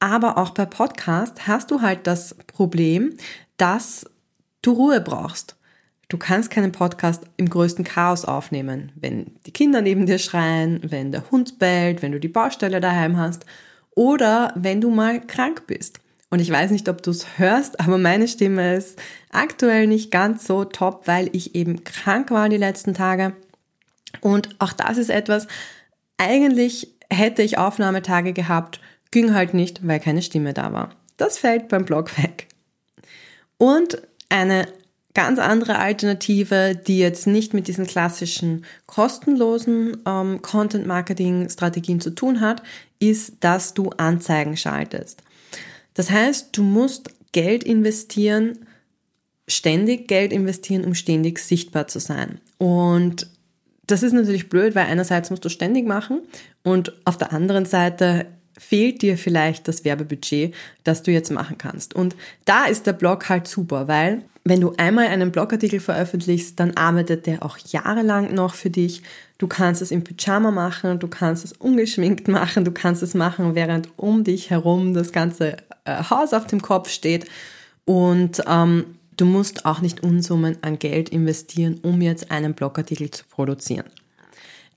Aber 0.00 0.38
auch 0.38 0.50
bei 0.50 0.66
Podcasts 0.66 1.46
hast 1.46 1.70
du 1.70 1.82
halt 1.82 2.06
das 2.06 2.34
Problem, 2.46 3.16
dass 3.56 4.06
du 4.62 4.72
Ruhe 4.72 5.00
brauchst. 5.00 5.56
Du 6.08 6.16
kannst 6.16 6.50
keinen 6.50 6.72
Podcast 6.72 7.24
im 7.36 7.50
größten 7.50 7.84
Chaos 7.84 8.24
aufnehmen, 8.24 8.92
wenn 8.94 9.34
die 9.44 9.52
Kinder 9.52 9.82
neben 9.82 10.06
dir 10.06 10.18
schreien, 10.18 10.80
wenn 10.82 11.12
der 11.12 11.30
Hund 11.30 11.58
bellt, 11.58 12.00
wenn 12.00 12.12
du 12.12 12.20
die 12.20 12.28
Baustelle 12.28 12.80
daheim 12.80 13.18
hast 13.18 13.44
oder 13.90 14.52
wenn 14.54 14.80
du 14.80 14.90
mal 14.90 15.20
krank 15.20 15.66
bist. 15.66 16.00
Und 16.30 16.40
ich 16.40 16.50
weiß 16.50 16.70
nicht, 16.70 16.88
ob 16.88 17.02
du 17.02 17.10
es 17.10 17.38
hörst, 17.38 17.80
aber 17.80 17.98
meine 17.98 18.28
Stimme 18.28 18.76
ist 18.76 18.98
aktuell 19.30 19.86
nicht 19.86 20.10
ganz 20.10 20.46
so 20.46 20.64
top, 20.64 21.06
weil 21.06 21.28
ich 21.32 21.54
eben 21.54 21.84
krank 21.84 22.30
war 22.30 22.48
die 22.48 22.56
letzten 22.56 22.94
Tage. 22.94 23.34
Und 24.20 24.56
auch 24.58 24.72
das 24.72 24.98
ist 24.98 25.10
etwas, 25.10 25.46
eigentlich 26.16 26.94
hätte 27.10 27.42
ich 27.42 27.58
Aufnahmetage 27.58 28.32
gehabt, 28.32 28.80
ging 29.10 29.34
halt 29.34 29.54
nicht, 29.54 29.86
weil 29.86 30.00
keine 30.00 30.22
Stimme 30.22 30.54
da 30.54 30.72
war. 30.72 30.90
Das 31.16 31.38
fällt 31.38 31.68
beim 31.68 31.84
Blog 31.84 32.16
weg. 32.18 32.48
Und 33.56 34.00
eine 34.28 34.68
ganz 35.14 35.38
andere 35.38 35.78
Alternative, 35.78 36.76
die 36.76 36.98
jetzt 36.98 37.26
nicht 37.26 37.52
mit 37.52 37.66
diesen 37.66 37.86
klassischen 37.86 38.64
kostenlosen 38.86 39.96
ähm, 40.06 40.42
Content-Marketing-Strategien 40.42 42.00
zu 42.00 42.10
tun 42.10 42.40
hat, 42.40 42.62
ist, 43.00 43.34
dass 43.40 43.74
du 43.74 43.90
Anzeigen 43.90 44.56
schaltest. 44.56 45.22
Das 45.94 46.10
heißt, 46.10 46.56
du 46.56 46.62
musst 46.62 47.10
Geld 47.32 47.64
investieren, 47.64 48.60
ständig 49.48 50.06
Geld 50.06 50.32
investieren, 50.32 50.84
um 50.84 50.94
ständig 50.94 51.40
sichtbar 51.40 51.88
zu 51.88 51.98
sein. 51.98 52.40
Und 52.58 53.28
das 53.88 54.02
ist 54.02 54.12
natürlich 54.12 54.48
blöd, 54.48 54.74
weil 54.76 54.86
einerseits 54.86 55.30
musst 55.30 55.44
du 55.44 55.48
ständig 55.48 55.86
machen 55.86 56.20
und 56.62 56.92
auf 57.04 57.16
der 57.16 57.32
anderen 57.32 57.64
Seite 57.64 58.26
fehlt 58.58 59.02
dir 59.02 59.16
vielleicht 59.16 59.68
das 59.68 59.84
Werbebudget, 59.84 60.54
das 60.84 61.02
du 61.02 61.10
jetzt 61.10 61.30
machen 61.30 61.56
kannst. 61.58 61.94
Und 61.94 62.16
da 62.44 62.66
ist 62.66 62.86
der 62.86 62.92
Blog 62.92 63.28
halt 63.28 63.48
super, 63.48 63.88
weil 63.88 64.22
wenn 64.44 64.60
du 64.60 64.72
einmal 64.76 65.08
einen 65.08 65.30
Blogartikel 65.30 65.78
veröffentlichst, 65.78 66.58
dann 66.58 66.76
arbeitet 66.76 67.26
der 67.26 67.44
auch 67.44 67.58
jahrelang 67.58 68.34
noch 68.34 68.54
für 68.54 68.70
dich. 68.70 69.02
Du 69.36 69.46
kannst 69.46 69.82
es 69.82 69.90
im 69.90 70.04
Pyjama 70.04 70.50
machen, 70.50 70.98
du 70.98 71.06
kannst 71.06 71.44
es 71.44 71.52
ungeschminkt 71.52 72.28
machen, 72.28 72.64
du 72.64 72.72
kannst 72.72 73.02
es 73.02 73.14
machen, 73.14 73.54
während 73.54 73.90
um 73.98 74.24
dich 74.24 74.50
herum 74.50 74.94
das 74.94 75.12
ganze 75.12 75.58
äh, 75.84 76.02
Haus 76.10 76.32
auf 76.32 76.46
dem 76.46 76.62
Kopf 76.62 76.88
steht. 76.88 77.26
Und 77.84 78.42
ähm, 78.46 78.96
du 79.16 79.26
musst 79.26 79.66
auch 79.66 79.80
nicht 79.80 80.02
Unsummen 80.02 80.56
an 80.62 80.78
Geld 80.78 81.10
investieren, 81.10 81.78
um 81.82 82.00
jetzt 82.00 82.30
einen 82.30 82.54
Blogartikel 82.54 83.10
zu 83.10 83.24
produzieren. 83.26 83.86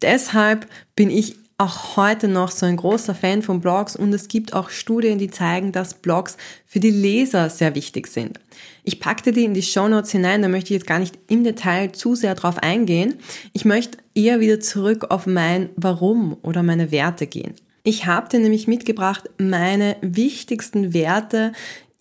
Deshalb 0.02 0.68
bin 0.96 1.10
ich 1.10 1.38
auch 1.62 1.96
heute 1.96 2.28
noch 2.28 2.50
so 2.50 2.66
ein 2.66 2.76
großer 2.76 3.14
Fan 3.14 3.44
von 3.44 3.62
Blogs 3.62 3.96
und 3.96 4.12
es 4.14 4.28
gibt 4.28 4.54
auch 4.54 4.72
Studien, 4.72 5.20
die 5.20 5.30
zeigen, 5.30 5.72
dass 5.72 5.94
Blogs 5.94 6.36
für 6.66 6.80
die 6.80 6.90
Leser 6.90 7.52
sehr 7.52 7.76
wichtig 7.76 8.08
sind. 8.08 8.40
Ich 8.84 9.00
packte 9.00 9.32
die 9.32 9.46
in 9.46 9.54
die 9.54 9.62
Show 9.62 9.88
Notes 9.88 10.12
hinein, 10.12 10.42
da 10.42 10.48
möchte 10.48 10.74
ich 10.74 10.80
jetzt 10.80 10.88
gar 10.88 10.98
nicht 10.98 11.20
im 11.28 11.44
Detail 11.44 11.92
zu 11.92 12.16
sehr 12.16 12.34
drauf 12.34 12.58
eingehen. 12.58 13.20
Ich 13.54 13.64
möchte 13.64 14.00
eher 14.16 14.40
wieder 14.40 14.60
zurück 14.60 15.12
auf 15.12 15.28
mein 15.28 15.70
Warum 15.76 16.36
oder 16.42 16.64
meine 16.64 16.92
Werte 16.92 17.28
gehen. 17.28 17.54
Ich 17.84 18.08
habe 18.08 18.28
dir 18.30 18.40
nämlich 18.40 18.68
mitgebracht 18.68 19.30
meine 19.38 19.98
wichtigsten 20.02 20.96
Werte 20.96 21.52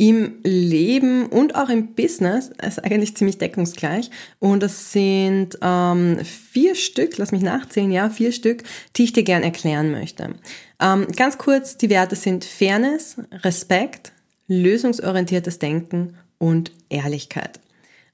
im 0.00 0.38
Leben 0.44 1.26
und 1.26 1.56
auch 1.56 1.68
im 1.68 1.94
Business 1.94 2.50
ist 2.66 2.82
eigentlich 2.82 3.18
ziemlich 3.18 3.36
deckungsgleich. 3.36 4.10
Und 4.38 4.62
das 4.62 4.92
sind 4.92 5.58
ähm, 5.60 6.20
vier 6.24 6.74
Stück, 6.74 7.18
lass 7.18 7.32
mich 7.32 7.42
nachzählen, 7.42 7.92
ja, 7.92 8.08
vier 8.08 8.32
Stück, 8.32 8.62
die 8.96 9.04
ich 9.04 9.12
dir 9.12 9.24
gern 9.24 9.42
erklären 9.42 9.92
möchte. 9.92 10.36
Ähm, 10.80 11.06
ganz 11.14 11.36
kurz, 11.36 11.76
die 11.76 11.90
Werte 11.90 12.16
sind 12.16 12.46
Fairness, 12.46 13.18
Respekt, 13.30 14.12
lösungsorientiertes 14.48 15.58
Denken 15.58 16.14
und 16.38 16.72
Ehrlichkeit. 16.88 17.60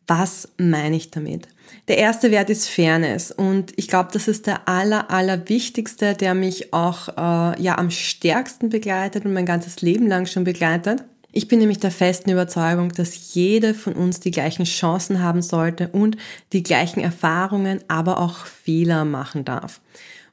Was 0.08 0.48
meine 0.58 0.96
ich 0.96 1.12
damit? 1.12 1.46
Der 1.86 1.98
erste 1.98 2.32
Wert 2.32 2.50
ist 2.50 2.68
Fairness 2.68 3.30
und 3.30 3.72
ich 3.76 3.86
glaube, 3.86 4.10
das 4.12 4.26
ist 4.26 4.48
der 4.48 4.68
aller, 4.68 5.08
aller 5.12 5.48
wichtigste, 5.48 6.14
der 6.14 6.34
mich 6.34 6.72
auch 6.72 7.08
äh, 7.10 7.62
ja 7.62 7.78
am 7.78 7.92
stärksten 7.92 8.70
begleitet 8.70 9.24
und 9.24 9.32
mein 9.32 9.46
ganzes 9.46 9.82
Leben 9.82 10.08
lang 10.08 10.26
schon 10.26 10.42
begleitet. 10.42 11.04
Ich 11.36 11.48
bin 11.48 11.58
nämlich 11.58 11.80
der 11.80 11.90
festen 11.90 12.30
Überzeugung, 12.30 12.92
dass 12.92 13.34
jede 13.34 13.74
von 13.74 13.92
uns 13.92 14.20
die 14.20 14.30
gleichen 14.30 14.64
Chancen 14.64 15.22
haben 15.22 15.42
sollte 15.42 15.88
und 15.88 16.16
die 16.54 16.62
gleichen 16.62 17.00
Erfahrungen, 17.00 17.80
aber 17.88 18.20
auch 18.20 18.46
Fehler 18.46 19.04
machen 19.04 19.44
darf. 19.44 19.82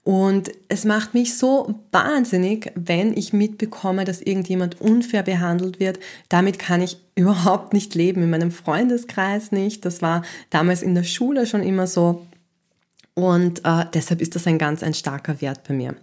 Und 0.03 0.53
es 0.69 0.85
macht 0.85 1.13
mich 1.13 1.37
so 1.37 1.75
wahnsinnig, 1.91 2.71
wenn 2.75 3.17
ich 3.17 3.33
mitbekomme, 3.33 4.05
dass 4.05 4.21
irgendjemand 4.21 4.79
unfair 4.79 5.23
behandelt 5.23 5.81
wird. 5.81 5.99
Damit 6.29 6.57
kann 6.57 6.81
ich 6.81 6.95
überhaupt 7.15 7.73
nicht 7.73 7.95
leben, 7.95 8.23
in 8.23 8.29
meinem 8.29 8.51
Freundeskreis 8.51 9.51
nicht. 9.51 9.83
Das 9.83 10.01
war 10.01 10.23
damals 10.51 10.81
in 10.81 10.95
der 10.95 11.03
Schule 11.03 11.47
schon 11.47 11.63
immer 11.63 11.85
so. 11.85 12.25
Und 13.13 13.65
äh, 13.65 13.87
deshalb 13.93 14.21
ist 14.21 14.35
das 14.35 14.47
ein 14.47 14.57
ganz 14.57 14.81
ein 14.83 14.93
starker 14.93 15.41
Wert 15.41 15.67
bei 15.67 15.73
mir. 15.73 15.95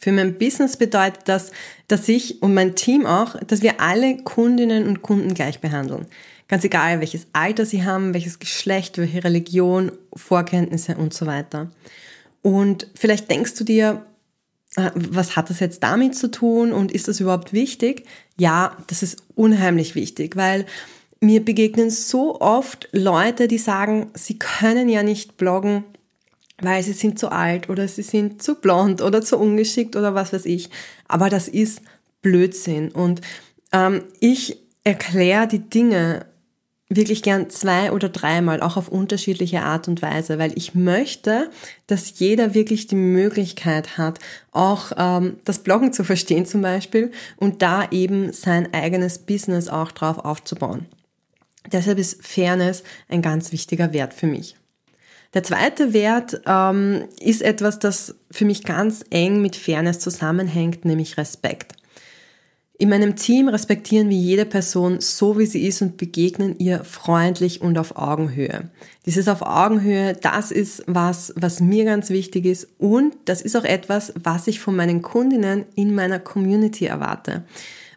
Für 0.00 0.12
mein 0.12 0.38
Business 0.38 0.78
bedeutet 0.78 1.22
das, 1.26 1.52
dass 1.86 2.08
ich 2.08 2.42
und 2.42 2.54
mein 2.54 2.74
Team 2.74 3.04
auch, 3.04 3.36
dass 3.46 3.60
wir 3.60 3.80
alle 3.80 4.16
Kundinnen 4.16 4.88
und 4.88 5.02
Kunden 5.02 5.34
gleich 5.34 5.60
behandeln. 5.60 6.06
Ganz 6.48 6.64
egal, 6.64 7.00
welches 7.00 7.26
Alter 7.34 7.66
sie 7.66 7.84
haben, 7.84 8.14
welches 8.14 8.38
Geschlecht, 8.38 8.96
welche 8.96 9.22
Religion, 9.22 9.92
Vorkenntnisse 10.14 10.96
und 10.96 11.12
so 11.12 11.26
weiter. 11.26 11.70
Und 12.42 12.88
vielleicht 12.94 13.30
denkst 13.30 13.54
du 13.54 13.64
dir, 13.64 14.06
äh, 14.76 14.90
was 14.94 15.36
hat 15.36 15.50
das 15.50 15.60
jetzt 15.60 15.82
damit 15.82 16.16
zu 16.16 16.30
tun 16.30 16.72
und 16.72 16.92
ist 16.92 17.06
das 17.06 17.20
überhaupt 17.20 17.52
wichtig? 17.52 18.06
Ja, 18.38 18.76
das 18.86 19.02
ist 19.02 19.22
unheimlich 19.34 19.94
wichtig, 19.94 20.34
weil 20.34 20.64
mir 21.20 21.44
begegnen 21.44 21.90
so 21.90 22.40
oft 22.40 22.88
Leute, 22.92 23.46
die 23.46 23.58
sagen, 23.58 24.10
sie 24.14 24.38
können 24.38 24.88
ja 24.88 25.02
nicht 25.02 25.36
bloggen, 25.36 25.84
weil 26.60 26.82
sie 26.82 26.92
sind 26.92 27.18
zu 27.18 27.30
alt 27.30 27.68
oder 27.68 27.88
sie 27.88 28.02
sind 28.02 28.42
zu 28.42 28.56
blond 28.56 29.02
oder 29.02 29.22
zu 29.22 29.38
ungeschickt 29.38 29.96
oder 29.96 30.14
was 30.14 30.32
weiß 30.32 30.46
ich. 30.46 30.70
Aber 31.08 31.28
das 31.28 31.48
ist 31.48 31.82
Blödsinn. 32.22 32.90
Und 32.90 33.20
ähm, 33.72 34.02
ich 34.20 34.58
erkläre 34.84 35.46
die 35.46 35.60
Dinge 35.60 36.26
wirklich 36.90 37.22
gern 37.22 37.48
zwei 37.50 37.92
oder 37.92 38.08
dreimal, 38.08 38.60
auch 38.60 38.76
auf 38.76 38.88
unterschiedliche 38.88 39.62
Art 39.62 39.86
und 39.86 40.02
Weise, 40.02 40.38
weil 40.38 40.52
ich 40.56 40.74
möchte, 40.74 41.48
dass 41.86 42.18
jeder 42.18 42.52
wirklich 42.52 42.88
die 42.88 42.96
Möglichkeit 42.96 43.96
hat, 43.96 44.18
auch 44.50 44.90
ähm, 44.96 45.36
das 45.44 45.60
Bloggen 45.60 45.92
zu 45.92 46.02
verstehen 46.02 46.46
zum 46.46 46.62
Beispiel 46.62 47.12
und 47.36 47.62
da 47.62 47.88
eben 47.92 48.32
sein 48.32 48.74
eigenes 48.74 49.18
Business 49.18 49.68
auch 49.68 49.92
drauf 49.92 50.18
aufzubauen. 50.18 50.86
Deshalb 51.70 51.98
ist 51.98 52.26
Fairness 52.26 52.82
ein 53.08 53.22
ganz 53.22 53.52
wichtiger 53.52 53.92
Wert 53.92 54.12
für 54.12 54.26
mich. 54.26 54.56
Der 55.32 55.44
zweite 55.44 55.92
Wert 55.92 56.40
ähm, 56.46 57.04
ist 57.20 57.42
etwas, 57.42 57.78
das 57.78 58.16
für 58.30 58.44
mich 58.44 58.64
ganz 58.64 59.04
eng 59.10 59.40
mit 59.40 59.54
Fairness 59.54 60.00
zusammenhängt, 60.00 60.84
nämlich 60.84 61.16
Respekt. 61.16 61.74
In 62.80 62.88
meinem 62.88 63.14
Team 63.14 63.48
respektieren 63.48 64.08
wir 64.08 64.16
jede 64.16 64.46
Person 64.46 65.00
so, 65.00 65.38
wie 65.38 65.44
sie 65.44 65.66
ist 65.66 65.82
und 65.82 65.98
begegnen 65.98 66.58
ihr 66.58 66.82
freundlich 66.82 67.60
und 67.60 67.76
auf 67.76 67.94
Augenhöhe. 67.96 68.70
Dieses 69.04 69.28
auf 69.28 69.42
Augenhöhe, 69.42 70.14
das 70.14 70.50
ist 70.50 70.84
was, 70.86 71.34
was 71.36 71.60
mir 71.60 71.84
ganz 71.84 72.08
wichtig 72.08 72.46
ist 72.46 72.66
und 72.78 73.14
das 73.26 73.42
ist 73.42 73.54
auch 73.54 73.64
etwas, 73.64 74.14
was 74.20 74.46
ich 74.46 74.60
von 74.60 74.74
meinen 74.74 75.02
Kundinnen 75.02 75.66
in 75.74 75.94
meiner 75.94 76.18
Community 76.18 76.86
erwarte. 76.86 77.44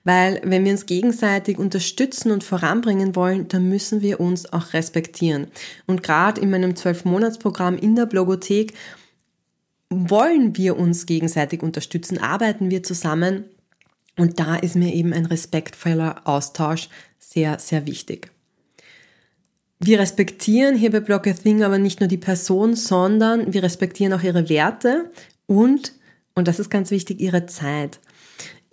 Weil 0.03 0.41
wenn 0.43 0.65
wir 0.65 0.71
uns 0.73 0.85
gegenseitig 0.85 1.57
unterstützen 1.57 2.31
und 2.31 2.43
voranbringen 2.43 3.15
wollen, 3.15 3.47
dann 3.47 3.69
müssen 3.69 4.01
wir 4.01 4.19
uns 4.19 4.51
auch 4.51 4.73
respektieren. 4.73 5.47
Und 5.85 6.03
gerade 6.03 6.41
in 6.41 6.49
meinem 6.49 6.71
12-Monats-Programm 6.71 7.77
in 7.77 7.95
der 7.95 8.05
Blogothek 8.05 8.73
wollen 9.89 10.57
wir 10.57 10.77
uns 10.77 11.05
gegenseitig 11.05 11.63
unterstützen, 11.63 12.17
arbeiten 12.17 12.69
wir 12.69 12.83
zusammen. 12.83 13.45
Und 14.17 14.39
da 14.39 14.55
ist 14.55 14.75
mir 14.75 14.93
eben 14.93 15.13
ein 15.13 15.25
respektvoller 15.25 16.21
Austausch 16.25 16.89
sehr, 17.17 17.59
sehr 17.59 17.85
wichtig. 17.87 18.29
Wir 19.79 19.99
respektieren 19.99 20.75
hier 20.75 20.91
bei 20.91 20.99
Block 20.99 21.27
a 21.27 21.33
Thing 21.33 21.63
aber 21.63 21.77
nicht 21.77 21.99
nur 21.99 22.07
die 22.07 22.17
Person, 22.17 22.75
sondern 22.75 23.53
wir 23.53 23.63
respektieren 23.63 24.13
auch 24.13 24.23
ihre 24.23 24.47
Werte 24.47 25.11
und, 25.45 25.93
und 26.35 26.47
das 26.47 26.59
ist 26.59 26.69
ganz 26.69 26.89
wichtig, 26.89 27.19
ihre 27.19 27.47
Zeit. 27.47 27.99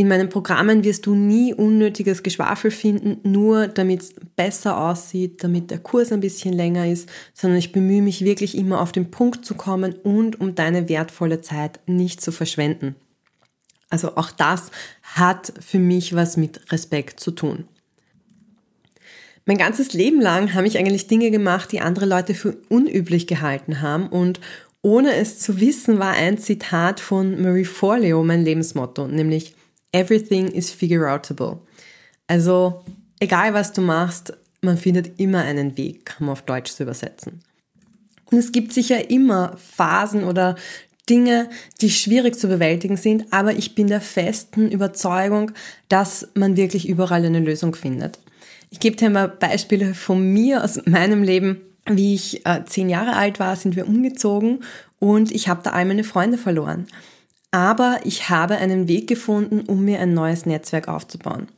In 0.00 0.08
meinen 0.08 0.30
Programmen 0.30 0.82
wirst 0.82 1.04
du 1.04 1.14
nie 1.14 1.52
unnötiges 1.52 2.22
Geschwafel 2.22 2.70
finden, 2.70 3.18
nur 3.22 3.68
damit 3.68 4.00
es 4.00 4.14
besser 4.34 4.80
aussieht, 4.80 5.44
damit 5.44 5.70
der 5.70 5.78
Kurs 5.78 6.10
ein 6.10 6.20
bisschen 6.20 6.54
länger 6.54 6.90
ist, 6.90 7.06
sondern 7.34 7.58
ich 7.58 7.70
bemühe 7.70 8.00
mich 8.00 8.24
wirklich 8.24 8.56
immer 8.56 8.80
auf 8.80 8.92
den 8.92 9.10
Punkt 9.10 9.44
zu 9.44 9.54
kommen 9.54 9.92
und 9.92 10.40
um 10.40 10.54
deine 10.54 10.88
wertvolle 10.88 11.42
Zeit 11.42 11.80
nicht 11.84 12.22
zu 12.22 12.32
verschwenden. 12.32 12.96
Also 13.90 14.16
auch 14.16 14.30
das 14.30 14.70
hat 15.02 15.52
für 15.60 15.78
mich 15.78 16.14
was 16.14 16.38
mit 16.38 16.72
Respekt 16.72 17.20
zu 17.20 17.32
tun. 17.32 17.68
Mein 19.44 19.58
ganzes 19.58 19.92
Leben 19.92 20.22
lang 20.22 20.54
habe 20.54 20.66
ich 20.66 20.78
eigentlich 20.78 21.08
Dinge 21.08 21.30
gemacht, 21.30 21.72
die 21.72 21.82
andere 21.82 22.06
Leute 22.06 22.32
für 22.32 22.56
unüblich 22.70 23.26
gehalten 23.26 23.82
haben 23.82 24.06
und 24.06 24.40
ohne 24.80 25.14
es 25.16 25.40
zu 25.40 25.60
wissen, 25.60 25.98
war 25.98 26.12
ein 26.12 26.38
Zitat 26.38 27.00
von 27.00 27.42
Marie 27.42 27.66
Forleo 27.66 28.24
mein 28.24 28.46
Lebensmotto, 28.46 29.06
nämlich 29.06 29.56
Everything 29.92 30.48
is 30.48 30.70
figure. 30.70 31.20
Also, 32.26 32.84
egal 33.18 33.54
was 33.54 33.72
du 33.72 33.80
machst, 33.80 34.32
man 34.60 34.76
findet 34.76 35.18
immer 35.18 35.42
einen 35.42 35.76
Weg, 35.76 36.06
kann 36.06 36.26
man 36.26 36.32
auf 36.32 36.42
Deutsch 36.42 36.72
zu 36.72 36.82
übersetzen. 36.82 37.40
Und 38.30 38.38
es 38.38 38.52
gibt 38.52 38.72
sicher 38.72 39.10
immer 39.10 39.56
Phasen 39.56 40.24
oder 40.24 40.54
Dinge, 41.08 41.48
die 41.80 41.90
schwierig 41.90 42.38
zu 42.38 42.46
bewältigen 42.46 42.96
sind, 42.96 43.32
aber 43.32 43.54
ich 43.54 43.74
bin 43.74 43.88
der 43.88 44.00
festen 44.00 44.70
Überzeugung, 44.70 45.50
dass 45.88 46.28
man 46.34 46.56
wirklich 46.56 46.88
überall 46.88 47.24
eine 47.24 47.40
Lösung 47.40 47.74
findet. 47.74 48.20
Ich 48.70 48.78
gebe 48.78 48.96
dir 48.96 49.10
mal 49.10 49.26
Beispiele 49.26 49.94
von 49.94 50.32
mir 50.32 50.62
aus 50.62 50.80
meinem 50.86 51.24
Leben. 51.24 51.62
Wie 51.86 52.14
ich 52.14 52.46
äh, 52.46 52.62
zehn 52.66 52.88
Jahre 52.88 53.16
alt 53.16 53.40
war, 53.40 53.56
sind 53.56 53.74
wir 53.74 53.88
umgezogen 53.88 54.62
und 55.00 55.32
ich 55.32 55.48
habe 55.48 55.62
da 55.64 55.70
all 55.70 55.86
meine 55.86 56.04
Freunde 56.04 56.38
verloren 56.38 56.86
aber 57.50 58.00
ich 58.04 58.28
habe 58.28 58.56
einen 58.56 58.88
Weg 58.88 59.08
gefunden, 59.08 59.60
um 59.60 59.84
mir 59.84 60.00
ein 60.00 60.14
neues 60.14 60.46
Netzwerk 60.46 60.88
aufzubauen. 60.88 61.48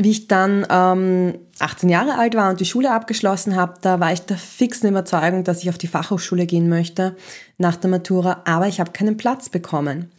wie 0.00 0.10
ich 0.10 0.28
dann 0.28 0.64
ähm, 0.70 1.38
18 1.58 1.88
Jahre 1.88 2.16
alt 2.18 2.36
war 2.36 2.50
und 2.50 2.60
die 2.60 2.64
Schule 2.64 2.92
abgeschlossen 2.92 3.56
habe, 3.56 3.74
da 3.80 3.98
war 3.98 4.12
ich 4.12 4.20
der 4.20 4.38
fixen 4.38 4.88
Überzeugung, 4.88 5.42
dass 5.42 5.62
ich 5.62 5.70
auf 5.70 5.78
die 5.78 5.88
Fachhochschule 5.88 6.46
gehen 6.46 6.68
möchte 6.68 7.16
nach 7.56 7.74
der 7.74 7.90
Matura, 7.90 8.42
aber 8.44 8.68
ich 8.68 8.78
habe 8.78 8.92
keinen 8.92 9.16
Platz 9.16 9.48
bekommen. 9.48 10.12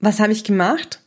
Was 0.00 0.18
habe 0.18 0.32
ich 0.32 0.42
gemacht? 0.42 1.00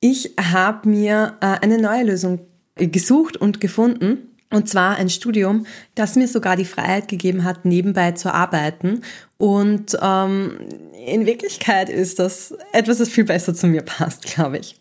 Ich 0.00 0.34
habe 0.38 0.86
mir 0.88 1.36
äh, 1.40 1.46
eine 1.62 1.78
neue 1.78 2.04
Lösung 2.04 2.40
gesucht 2.76 3.38
und 3.38 3.60
gefunden. 3.60 4.35
Und 4.50 4.68
zwar 4.68 4.96
ein 4.96 5.10
Studium, 5.10 5.66
das 5.96 6.14
mir 6.14 6.28
sogar 6.28 6.56
die 6.56 6.64
Freiheit 6.64 7.08
gegeben 7.08 7.42
hat, 7.44 7.64
nebenbei 7.64 8.12
zu 8.12 8.32
arbeiten. 8.32 9.02
Und 9.38 9.96
ähm, 10.00 10.58
in 11.04 11.26
Wirklichkeit 11.26 11.88
ist 11.88 12.18
das 12.18 12.54
etwas, 12.72 12.98
das 12.98 13.08
viel 13.08 13.24
besser 13.24 13.54
zu 13.54 13.66
mir 13.66 13.82
passt, 13.82 14.22
glaube 14.24 14.58
ich. 14.58 14.76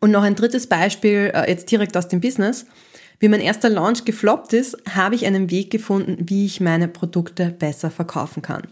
Und 0.00 0.10
noch 0.10 0.22
ein 0.22 0.34
drittes 0.34 0.66
Beispiel, 0.66 1.30
äh, 1.34 1.48
jetzt 1.48 1.70
direkt 1.70 1.96
aus 1.96 2.08
dem 2.08 2.20
Business. 2.20 2.66
Wie 3.20 3.28
mein 3.28 3.40
erster 3.40 3.68
Launch 3.70 4.04
gefloppt 4.04 4.52
ist, 4.52 4.76
habe 4.92 5.14
ich 5.14 5.26
einen 5.26 5.50
Weg 5.50 5.70
gefunden, 5.70 6.28
wie 6.28 6.44
ich 6.44 6.60
meine 6.60 6.88
Produkte 6.88 7.50
besser 7.50 7.90
verkaufen 7.90 8.42
kann. 8.42 8.62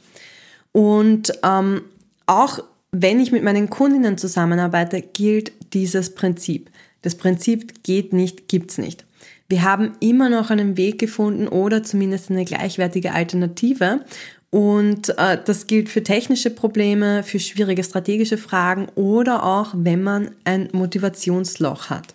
Und 0.72 1.32
ähm, 1.44 1.82
auch 2.26 2.58
wenn 2.92 3.20
ich 3.20 3.32
mit 3.32 3.44
meinen 3.44 3.70
Kundinnen 3.70 4.18
zusammenarbeite, 4.18 5.00
gilt 5.00 5.52
dieses 5.72 6.14
Prinzip. 6.14 6.70
Das 7.02 7.14
Prinzip 7.14 7.84
geht 7.84 8.12
nicht, 8.12 8.48
gibt's 8.48 8.78
nicht. 8.78 9.04
Wir 9.50 9.64
haben 9.64 9.94
immer 9.98 10.28
noch 10.28 10.50
einen 10.50 10.76
Weg 10.76 11.00
gefunden 11.00 11.48
oder 11.48 11.82
zumindest 11.82 12.30
eine 12.30 12.44
gleichwertige 12.44 13.12
Alternative. 13.12 14.04
Und 14.50 15.08
äh, 15.18 15.38
das 15.44 15.66
gilt 15.66 15.88
für 15.88 16.04
technische 16.04 16.50
Probleme, 16.50 17.24
für 17.24 17.40
schwierige 17.40 17.82
strategische 17.82 18.38
Fragen 18.38 18.86
oder 18.94 19.44
auch, 19.44 19.74
wenn 19.74 20.04
man 20.04 20.30
ein 20.44 20.68
Motivationsloch 20.72 21.90
hat. 21.90 22.14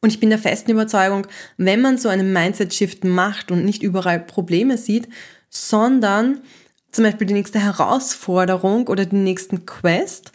Und 0.00 0.10
ich 0.10 0.20
bin 0.20 0.30
der 0.30 0.38
festen 0.38 0.70
Überzeugung, 0.70 1.26
wenn 1.58 1.82
man 1.82 1.98
so 1.98 2.08
einen 2.08 2.32
Mindset-Shift 2.32 3.04
macht 3.04 3.50
und 3.50 3.66
nicht 3.66 3.82
überall 3.82 4.18
Probleme 4.18 4.78
sieht, 4.78 5.06
sondern 5.50 6.40
zum 6.92 7.04
Beispiel 7.04 7.26
die 7.26 7.34
nächste 7.34 7.60
Herausforderung 7.60 8.88
oder 8.88 9.04
die 9.04 9.16
nächsten 9.16 9.66
Quest 9.66 10.32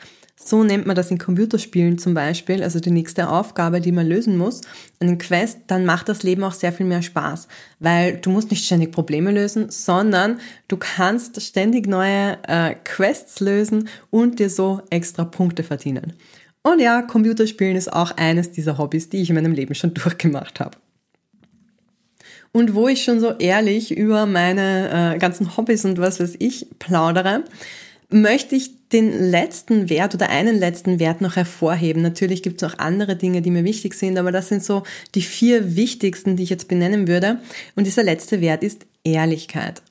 so 0.48 0.64
nennt 0.64 0.86
man 0.86 0.96
das 0.96 1.12
in 1.12 1.18
Computerspielen 1.18 1.98
zum 1.98 2.14
Beispiel, 2.14 2.64
also 2.64 2.80
die 2.80 2.92
nächste 2.92 3.30
Aufgabe, 3.30 3.82
die 3.82 3.92
man 3.92 4.08
lösen 4.08 4.38
muss, 4.38 4.62
einen 5.00 5.18
Quest, 5.18 5.60
dann 5.68 5.86
macht 5.86 6.10
das 6.10 6.24
Leben 6.24 6.44
auch 6.44 6.54
sehr 6.54 6.74
viel 6.74 6.86
mehr 6.86 7.02
Spaß, 7.02 7.48
weil 7.80 8.18
du 8.18 8.30
musst 8.30 8.52
nicht 8.52 8.66
ständig 8.66 8.92
Probleme 8.92 9.32
lösen, 9.32 9.70
sondern 9.70 10.40
du 10.68 10.78
kannst 10.78 11.42
ständig 11.42 11.88
neue 11.88 12.38
äh, 12.48 12.76
Quests 12.84 13.40
lösen 13.40 13.88
und 14.10 14.40
dir 14.40 14.50
so 14.50 14.82
extra 14.90 15.26
Punkte 15.26 15.64
verdienen. 15.64 16.14
Und 16.64 16.80
ja, 16.80 17.02
Computerspielen 17.02 17.76
ist 17.76 17.92
auch 17.92 18.12
eines 18.12 18.52
dieser 18.52 18.78
Hobbys, 18.78 19.10
die 19.10 19.22
ich 19.22 19.30
in 19.30 19.36
meinem 19.36 19.54
Leben 19.54 19.76
schon 19.76 19.94
durchgemacht 19.96 20.60
habe. 20.60 20.78
Und 22.52 22.76
wo 22.76 22.88
ich 22.88 23.04
schon 23.04 23.20
so 23.20 23.32
ehrlich 23.32 23.96
über 23.98 24.26
meine 24.28 25.16
äh, 25.16 25.18
ganzen 25.18 25.58
Hobbys 25.58 25.86
und 25.86 25.98
was 25.98 26.20
weiß 26.20 26.36
ich 26.38 26.68
plaudere, 26.78 27.44
möchte 28.14 28.56
ich 28.56 28.90
den 28.90 29.12
letzten 29.32 29.90
Wert 29.90 30.14
oder 30.14 30.30
einen 30.30 30.58
letzten 30.58 31.00
Wert 31.00 31.22
noch 31.22 31.36
hervorheben. 31.36 32.02
Natürlich 32.02 32.44
gibt 32.44 32.62
es 32.62 32.70
auch 32.70 32.78
andere 32.78 33.16
Dinge, 33.16 33.42
die 33.42 33.52
mir 33.52 33.64
wichtig 33.64 33.96
sind, 33.96 34.18
aber 34.18 34.32
das 34.32 34.50
sind 34.50 34.64
so 34.64 34.84
die 35.16 35.22
vier 35.22 35.76
wichtigsten, 35.76 36.36
die 36.36 36.44
ich 36.44 36.50
jetzt 36.50 36.68
benennen 36.68 37.08
würde. 37.08 37.40
Und 37.76 37.88
dieser 37.88 38.04
letzte 38.04 38.40
Wert 38.40 38.64
ist 38.64 38.86
Ehrlichkeit. 39.04 39.82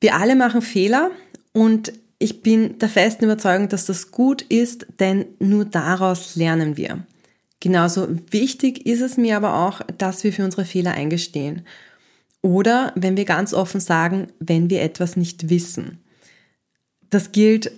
Wir 0.00 0.14
alle 0.14 0.36
machen 0.36 0.62
Fehler 0.62 1.10
und 1.52 1.92
ich 2.20 2.42
bin 2.42 2.78
der 2.78 2.88
festen 2.88 3.24
Überzeugung, 3.24 3.68
dass 3.68 3.86
das 3.86 4.12
gut 4.12 4.42
ist, 4.42 4.86
denn 5.00 5.26
nur 5.40 5.64
daraus 5.64 6.36
lernen 6.36 6.76
wir. 6.76 7.04
Genauso 7.60 8.08
wichtig 8.30 8.86
ist 8.86 9.00
es 9.00 9.16
mir 9.16 9.36
aber 9.36 9.66
auch, 9.66 9.80
dass 9.98 10.22
wir 10.22 10.32
für 10.32 10.44
unsere 10.44 10.64
Fehler 10.64 10.92
eingestehen. 10.92 11.66
Oder 12.42 12.92
wenn 12.94 13.16
wir 13.16 13.24
ganz 13.24 13.52
offen 13.52 13.80
sagen, 13.80 14.28
wenn 14.38 14.70
wir 14.70 14.82
etwas 14.82 15.16
nicht 15.16 15.50
wissen 15.50 15.98
das 17.10 17.32
gilt 17.32 17.70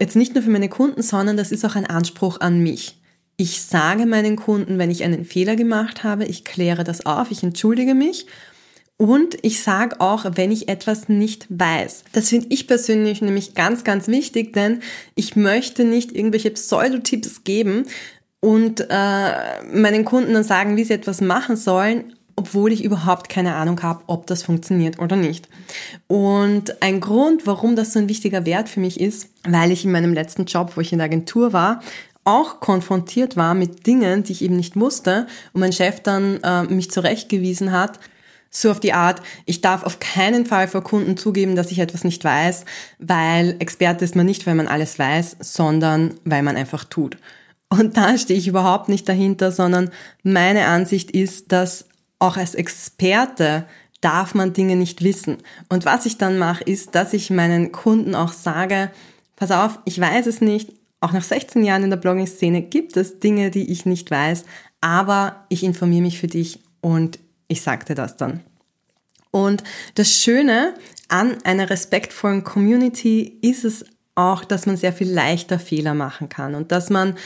jetzt 0.00 0.16
nicht 0.16 0.34
nur 0.34 0.42
für 0.42 0.50
meine 0.50 0.68
Kunden, 0.68 1.02
sondern 1.02 1.36
das 1.36 1.52
ist 1.52 1.64
auch 1.64 1.74
ein 1.74 1.86
Anspruch 1.86 2.40
an 2.40 2.60
mich. 2.60 3.00
Ich 3.36 3.62
sage 3.62 4.06
meinen 4.06 4.36
Kunden, 4.36 4.78
wenn 4.78 4.90
ich 4.90 5.04
einen 5.04 5.24
Fehler 5.24 5.56
gemacht 5.56 6.04
habe, 6.04 6.24
ich 6.24 6.44
kläre 6.44 6.84
das 6.84 7.04
auf, 7.04 7.30
ich 7.30 7.42
entschuldige 7.42 7.94
mich 7.94 8.26
und 8.96 9.36
ich 9.42 9.62
sage 9.62 10.00
auch, 10.00 10.24
wenn 10.36 10.50
ich 10.50 10.68
etwas 10.68 11.08
nicht 11.08 11.46
weiß. 11.50 12.04
Das 12.12 12.30
finde 12.30 12.46
ich 12.48 12.66
persönlich 12.66 13.20
nämlich 13.20 13.54
ganz, 13.54 13.84
ganz 13.84 14.08
wichtig, 14.08 14.54
denn 14.54 14.80
ich 15.14 15.36
möchte 15.36 15.84
nicht 15.84 16.12
irgendwelche 16.12 16.50
Pseudotipps 16.50 17.44
geben 17.44 17.84
und 18.40 18.86
äh, 18.88 19.64
meinen 19.72 20.04
Kunden 20.06 20.32
dann 20.32 20.44
sagen, 20.44 20.76
wie 20.76 20.84
sie 20.84 20.94
etwas 20.94 21.20
machen 21.20 21.56
sollen, 21.56 22.15
obwohl 22.36 22.72
ich 22.72 22.84
überhaupt 22.84 23.28
keine 23.28 23.54
Ahnung 23.54 23.82
habe, 23.82 24.02
ob 24.06 24.26
das 24.26 24.42
funktioniert 24.42 24.98
oder 24.98 25.16
nicht. 25.16 25.48
Und 26.06 26.82
ein 26.82 27.00
Grund, 27.00 27.46
warum 27.46 27.76
das 27.76 27.94
so 27.94 27.98
ein 27.98 28.08
wichtiger 28.08 28.44
Wert 28.44 28.68
für 28.68 28.80
mich 28.80 29.00
ist, 29.00 29.30
weil 29.48 29.72
ich 29.72 29.84
in 29.84 29.92
meinem 29.92 30.12
letzten 30.12 30.44
Job, 30.44 30.72
wo 30.76 30.82
ich 30.82 30.92
in 30.92 30.98
der 30.98 31.06
Agentur 31.06 31.52
war, 31.52 31.80
auch 32.24 32.60
konfrontiert 32.60 33.36
war 33.36 33.54
mit 33.54 33.86
Dingen, 33.86 34.22
die 34.22 34.32
ich 34.32 34.42
eben 34.42 34.56
nicht 34.56 34.78
wusste 34.78 35.26
und 35.52 35.60
mein 35.60 35.72
Chef 35.72 36.00
dann 36.00 36.42
äh, 36.42 36.64
mich 36.64 36.90
zurechtgewiesen 36.90 37.72
hat, 37.72 37.98
so 38.50 38.70
auf 38.70 38.80
die 38.80 38.92
Art, 38.92 39.22
ich 39.44 39.60
darf 39.60 39.84
auf 39.84 40.00
keinen 40.00 40.46
Fall 40.46 40.66
vor 40.68 40.82
Kunden 40.82 41.16
zugeben, 41.16 41.56
dass 41.56 41.70
ich 41.70 41.78
etwas 41.78 42.04
nicht 42.04 42.24
weiß, 42.24 42.64
weil 42.98 43.56
Experte 43.58 44.04
ist 44.04 44.16
man 44.16 44.26
nicht, 44.26 44.46
weil 44.46 44.54
man 44.54 44.68
alles 44.68 44.98
weiß, 44.98 45.36
sondern 45.40 46.14
weil 46.24 46.42
man 46.42 46.56
einfach 46.56 46.84
tut. 46.84 47.16
Und 47.68 47.96
da 47.96 48.16
stehe 48.16 48.38
ich 48.38 48.48
überhaupt 48.48 48.88
nicht 48.88 49.08
dahinter, 49.08 49.52
sondern 49.52 49.90
meine 50.22 50.66
Ansicht 50.66 51.10
ist, 51.10 51.52
dass 51.52 51.86
auch 52.18 52.36
als 52.36 52.54
Experte 52.54 53.66
darf 54.00 54.34
man 54.34 54.52
Dinge 54.52 54.76
nicht 54.76 55.02
wissen. 55.02 55.38
Und 55.68 55.84
was 55.84 56.06
ich 56.06 56.18
dann 56.18 56.38
mache, 56.38 56.64
ist, 56.64 56.94
dass 56.94 57.12
ich 57.12 57.30
meinen 57.30 57.72
Kunden 57.72 58.14
auch 58.14 58.32
sage, 58.32 58.90
pass 59.36 59.50
auf, 59.50 59.78
ich 59.84 60.00
weiß 60.00 60.26
es 60.26 60.40
nicht. 60.40 60.72
Auch 61.00 61.12
nach 61.12 61.22
16 61.22 61.64
Jahren 61.64 61.84
in 61.84 61.90
der 61.90 61.96
Blogging-Szene 61.96 62.62
gibt 62.62 62.96
es 62.96 63.20
Dinge, 63.20 63.50
die 63.50 63.70
ich 63.70 63.84
nicht 63.84 64.10
weiß, 64.10 64.44
aber 64.80 65.46
ich 65.48 65.62
informiere 65.62 66.02
mich 66.02 66.18
für 66.18 66.26
dich 66.26 66.60
und 66.80 67.18
ich 67.48 67.62
sagte 67.62 67.94
das 67.94 68.16
dann. 68.16 68.40
Und 69.30 69.62
das 69.94 70.10
Schöne 70.10 70.74
an 71.08 71.36
einer 71.44 71.68
respektvollen 71.68 72.44
Community 72.44 73.38
ist 73.42 73.64
es 73.64 73.84
auch, 74.14 74.44
dass 74.44 74.66
man 74.66 74.76
sehr 74.76 74.92
viel 74.92 75.12
leichter 75.12 75.58
Fehler 75.58 75.94
machen 75.94 76.28
kann 76.28 76.54
und 76.54 76.72
dass 76.72 76.88
man 76.90 77.16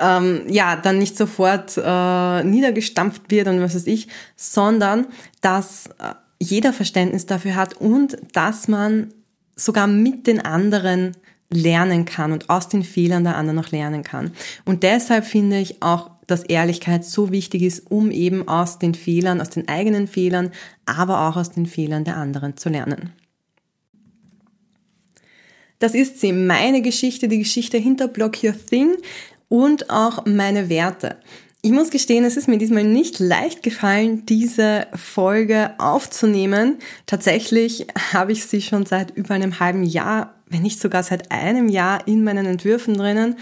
ähm, 0.00 0.42
ja, 0.48 0.76
dann 0.76 0.98
nicht 0.98 1.16
sofort 1.16 1.76
äh, 1.76 2.44
niedergestampft 2.44 3.30
wird 3.30 3.48
und 3.48 3.60
was 3.60 3.74
weiß 3.74 3.86
ich, 3.86 4.08
sondern 4.36 5.06
dass 5.40 5.86
äh, 5.98 6.14
jeder 6.40 6.72
Verständnis 6.72 7.26
dafür 7.26 7.54
hat 7.54 7.74
und 7.74 8.16
dass 8.32 8.68
man 8.68 9.12
sogar 9.56 9.86
mit 9.86 10.26
den 10.26 10.40
anderen 10.44 11.12
lernen 11.50 12.04
kann 12.04 12.32
und 12.32 12.50
aus 12.50 12.68
den 12.68 12.82
Fehlern 12.82 13.24
der 13.24 13.36
anderen 13.36 13.56
noch 13.56 13.70
lernen 13.70 14.02
kann. 14.02 14.32
Und 14.64 14.82
deshalb 14.82 15.24
finde 15.24 15.58
ich 15.58 15.82
auch, 15.82 16.10
dass 16.26 16.42
Ehrlichkeit 16.42 17.04
so 17.04 17.30
wichtig 17.30 17.62
ist, 17.62 17.90
um 17.90 18.10
eben 18.10 18.48
aus 18.48 18.78
den 18.78 18.94
Fehlern, 18.94 19.40
aus 19.40 19.50
den 19.50 19.68
eigenen 19.68 20.08
Fehlern, 20.08 20.50
aber 20.86 21.28
auch 21.28 21.36
aus 21.36 21.52
den 21.52 21.66
Fehlern 21.66 22.04
der 22.04 22.16
anderen 22.16 22.56
zu 22.56 22.68
lernen. 22.68 23.12
Das 25.78 25.94
ist 25.94 26.20
sie, 26.20 26.32
meine 26.32 26.82
Geschichte, 26.82 27.28
die 27.28 27.38
Geschichte 27.38 27.76
hinter 27.76 28.08
Block 28.08 28.42
Your 28.42 28.54
Thing 28.54 28.96
und 29.54 29.88
auch 29.88 30.26
meine 30.26 30.68
Werte. 30.68 31.16
Ich 31.62 31.70
muss 31.70 31.90
gestehen, 31.90 32.24
es 32.24 32.36
ist 32.36 32.48
mir 32.48 32.58
diesmal 32.58 32.82
nicht 32.82 33.20
leicht 33.20 33.62
gefallen, 33.62 34.26
diese 34.26 34.88
Folge 34.94 35.70
aufzunehmen. 35.78 36.78
Tatsächlich 37.06 37.86
habe 38.12 38.32
ich 38.32 38.46
sie 38.46 38.60
schon 38.60 38.84
seit 38.84 39.16
über 39.16 39.34
einem 39.34 39.60
halben 39.60 39.84
Jahr, 39.84 40.34
wenn 40.48 40.62
nicht 40.62 40.80
sogar 40.80 41.04
seit 41.04 41.30
einem 41.30 41.68
Jahr 41.68 42.08
in 42.08 42.24
meinen 42.24 42.46
Entwürfen 42.46 42.94
drinnen. 42.94 43.36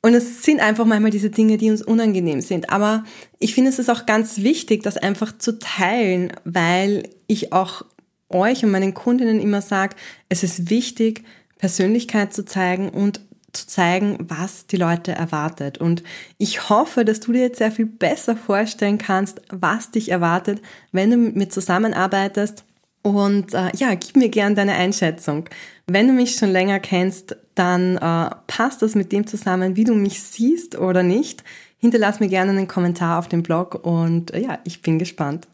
Und 0.00 0.14
es 0.14 0.44
sind 0.44 0.60
einfach 0.60 0.86
manchmal 0.86 1.10
diese 1.10 1.28
Dinge, 1.28 1.58
die 1.58 1.70
uns 1.70 1.82
unangenehm 1.82 2.40
sind. 2.40 2.70
Aber 2.70 3.04
ich 3.38 3.54
finde 3.54 3.68
es 3.68 3.78
ist 3.78 3.90
auch 3.90 4.06
ganz 4.06 4.38
wichtig, 4.38 4.82
das 4.82 4.96
einfach 4.96 5.36
zu 5.36 5.58
teilen, 5.58 6.32
weil 6.44 7.10
ich 7.26 7.52
auch 7.52 7.84
euch 8.30 8.64
und 8.64 8.70
meinen 8.70 8.94
Kundinnen 8.94 9.42
immer 9.42 9.60
sage, 9.60 9.94
es 10.30 10.42
ist 10.42 10.70
wichtig, 10.70 11.22
Persönlichkeit 11.58 12.32
zu 12.32 12.46
zeigen 12.46 12.88
und 12.88 13.20
zu 13.56 13.66
zeigen, 13.66 14.18
was 14.20 14.66
die 14.66 14.76
Leute 14.76 15.12
erwartet. 15.12 15.78
Und 15.78 16.02
ich 16.38 16.68
hoffe, 16.68 17.04
dass 17.04 17.20
du 17.20 17.32
dir 17.32 17.42
jetzt 17.42 17.58
sehr 17.58 17.72
viel 17.72 17.86
besser 17.86 18.36
vorstellen 18.36 18.98
kannst, 18.98 19.40
was 19.50 19.90
dich 19.90 20.10
erwartet, 20.10 20.60
wenn 20.92 21.10
du 21.10 21.16
mit 21.16 21.36
mir 21.36 21.48
zusammenarbeitest. 21.48 22.64
Und 23.02 23.52
äh, 23.54 23.70
ja, 23.76 23.94
gib 23.94 24.16
mir 24.16 24.28
gern 24.28 24.54
deine 24.54 24.74
Einschätzung. 24.74 25.48
Wenn 25.86 26.08
du 26.08 26.14
mich 26.14 26.36
schon 26.36 26.50
länger 26.50 26.80
kennst, 26.80 27.36
dann 27.54 27.96
äh, 27.96 28.30
passt 28.46 28.82
das 28.82 28.94
mit 28.94 29.12
dem 29.12 29.26
zusammen, 29.26 29.76
wie 29.76 29.84
du 29.84 29.94
mich 29.94 30.22
siehst 30.22 30.78
oder 30.78 31.02
nicht. 31.02 31.44
Hinterlass 31.78 32.20
mir 32.20 32.28
gerne 32.28 32.52
einen 32.52 32.68
Kommentar 32.68 33.18
auf 33.18 33.28
dem 33.28 33.42
Blog 33.42 33.74
und 33.84 34.32
äh, 34.32 34.40
ja, 34.40 34.58
ich 34.64 34.80
bin 34.80 34.98
gespannt. 34.98 35.46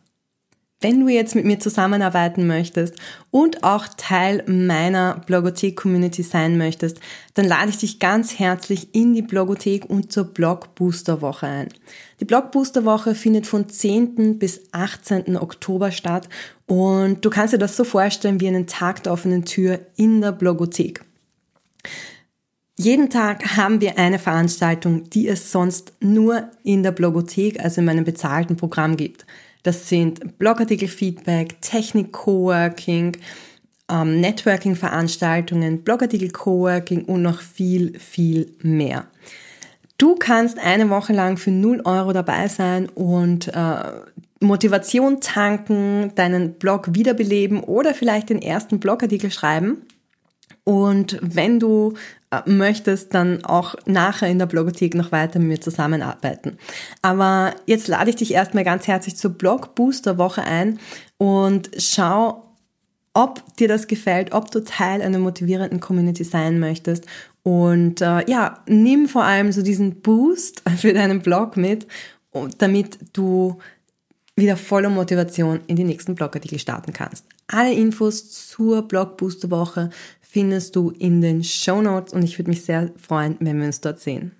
Wenn 0.80 1.00
du 1.00 1.08
jetzt 1.08 1.34
mit 1.34 1.44
mir 1.44 1.60
zusammenarbeiten 1.60 2.46
möchtest 2.46 2.94
und 3.30 3.62
auch 3.64 3.86
Teil 3.96 4.42
meiner 4.46 5.22
Blogothek-Community 5.26 6.22
sein 6.22 6.56
möchtest, 6.56 7.00
dann 7.34 7.46
lade 7.46 7.70
ich 7.70 7.78
dich 7.78 7.98
ganz 7.98 8.38
herzlich 8.38 8.94
in 8.94 9.12
die 9.12 9.22
Blogothek 9.22 9.84
und 9.84 10.10
zur 10.10 10.24
Blog 10.24 10.74
Booster 10.74 11.20
Woche 11.20 11.46
ein. 11.46 11.68
Die 12.20 12.24
Blog 12.24 12.50
Booster 12.50 12.84
Woche 12.84 13.14
findet 13.14 13.46
von 13.46 13.68
10. 13.68 14.38
bis 14.38 14.62
18. 14.72 15.36
Oktober 15.36 15.90
statt 15.90 16.28
und 16.66 17.24
du 17.24 17.30
kannst 17.30 17.52
dir 17.52 17.58
das 17.58 17.76
so 17.76 17.84
vorstellen 17.84 18.40
wie 18.40 18.48
einen 18.48 18.66
Tag 18.66 19.02
der 19.02 19.12
offenen 19.12 19.44
Tür 19.44 19.80
in 19.96 20.22
der 20.22 20.32
Blogothek. 20.32 21.04
Jeden 22.78 23.10
Tag 23.10 23.58
haben 23.58 23.82
wir 23.82 23.98
eine 23.98 24.18
Veranstaltung, 24.18 25.10
die 25.10 25.28
es 25.28 25.52
sonst 25.52 25.92
nur 26.00 26.48
in 26.62 26.82
der 26.82 26.92
Blogothek, 26.92 27.62
also 27.62 27.82
in 27.82 27.84
meinem 27.84 28.04
bezahlten 28.04 28.56
Programm 28.56 28.96
gibt. 28.96 29.26
Das 29.62 29.88
sind 29.88 30.38
Blogartikel-Feedback, 30.38 31.60
Technik-Coworking, 31.60 33.16
ähm, 33.90 34.20
Networking-Veranstaltungen, 34.20 35.82
Blogartikel-Coworking 35.82 37.04
und 37.04 37.22
noch 37.22 37.40
viel, 37.40 37.98
viel 37.98 38.54
mehr. 38.62 39.06
Du 39.98 40.14
kannst 40.14 40.58
eine 40.58 40.88
Woche 40.88 41.12
lang 41.12 41.36
für 41.36 41.50
0 41.50 41.82
Euro 41.84 42.14
dabei 42.14 42.48
sein 42.48 42.88
und 42.88 43.48
äh, 43.48 43.82
Motivation 44.40 45.20
tanken, 45.20 46.14
deinen 46.14 46.54
Blog 46.54 46.94
wiederbeleben 46.94 47.60
oder 47.60 47.92
vielleicht 47.92 48.30
den 48.30 48.40
ersten 48.40 48.80
Blogartikel 48.80 49.30
schreiben. 49.30 49.82
Und 50.70 51.18
wenn 51.20 51.58
du 51.58 51.94
äh, 52.30 52.48
möchtest, 52.48 53.12
dann 53.12 53.44
auch 53.44 53.74
nachher 53.86 54.28
in 54.28 54.38
der 54.38 54.46
Blogothek 54.46 54.94
noch 54.94 55.10
weiter 55.10 55.40
mit 55.40 55.48
mir 55.48 55.60
zusammenarbeiten. 55.60 56.58
Aber 57.02 57.56
jetzt 57.66 57.88
lade 57.88 58.10
ich 58.10 58.14
dich 58.14 58.32
erstmal 58.34 58.62
ganz 58.62 58.86
herzlich 58.86 59.16
zur 59.16 59.32
Blog 59.32 59.74
Booster 59.74 60.16
Woche 60.16 60.44
ein 60.44 60.78
und 61.18 61.70
schau, 61.76 62.54
ob 63.14 63.56
dir 63.56 63.66
das 63.66 63.88
gefällt, 63.88 64.32
ob 64.32 64.52
du 64.52 64.60
Teil 64.62 65.02
einer 65.02 65.18
motivierenden 65.18 65.80
Community 65.80 66.22
sein 66.22 66.60
möchtest. 66.60 67.04
Und 67.42 68.00
äh, 68.00 68.30
ja, 68.30 68.62
nimm 68.68 69.08
vor 69.08 69.24
allem 69.24 69.50
so 69.50 69.62
diesen 69.62 70.02
Boost 70.02 70.62
für 70.76 70.92
deinen 70.92 71.22
Blog 71.22 71.56
mit, 71.56 71.88
damit 72.58 72.96
du 73.12 73.58
wieder 74.36 74.56
voller 74.56 74.88
Motivation 74.88 75.62
in 75.66 75.74
die 75.74 75.82
nächsten 75.82 76.14
Blogartikel 76.14 76.60
starten 76.60 76.92
kannst. 76.92 77.24
Alle 77.48 77.72
Infos 77.72 78.48
zur 78.48 78.86
Blog 78.86 79.16
Booster 79.16 79.50
Woche 79.50 79.90
findest 80.30 80.76
du 80.76 80.90
in 80.90 81.20
den 81.20 81.42
Show 81.44 81.82
Notes 81.82 82.12
und 82.12 82.22
ich 82.22 82.38
würde 82.38 82.50
mich 82.50 82.64
sehr 82.64 82.90
freuen, 82.96 83.36
wenn 83.40 83.58
wir 83.58 83.66
uns 83.66 83.80
dort 83.80 84.00
sehen. 84.00 84.32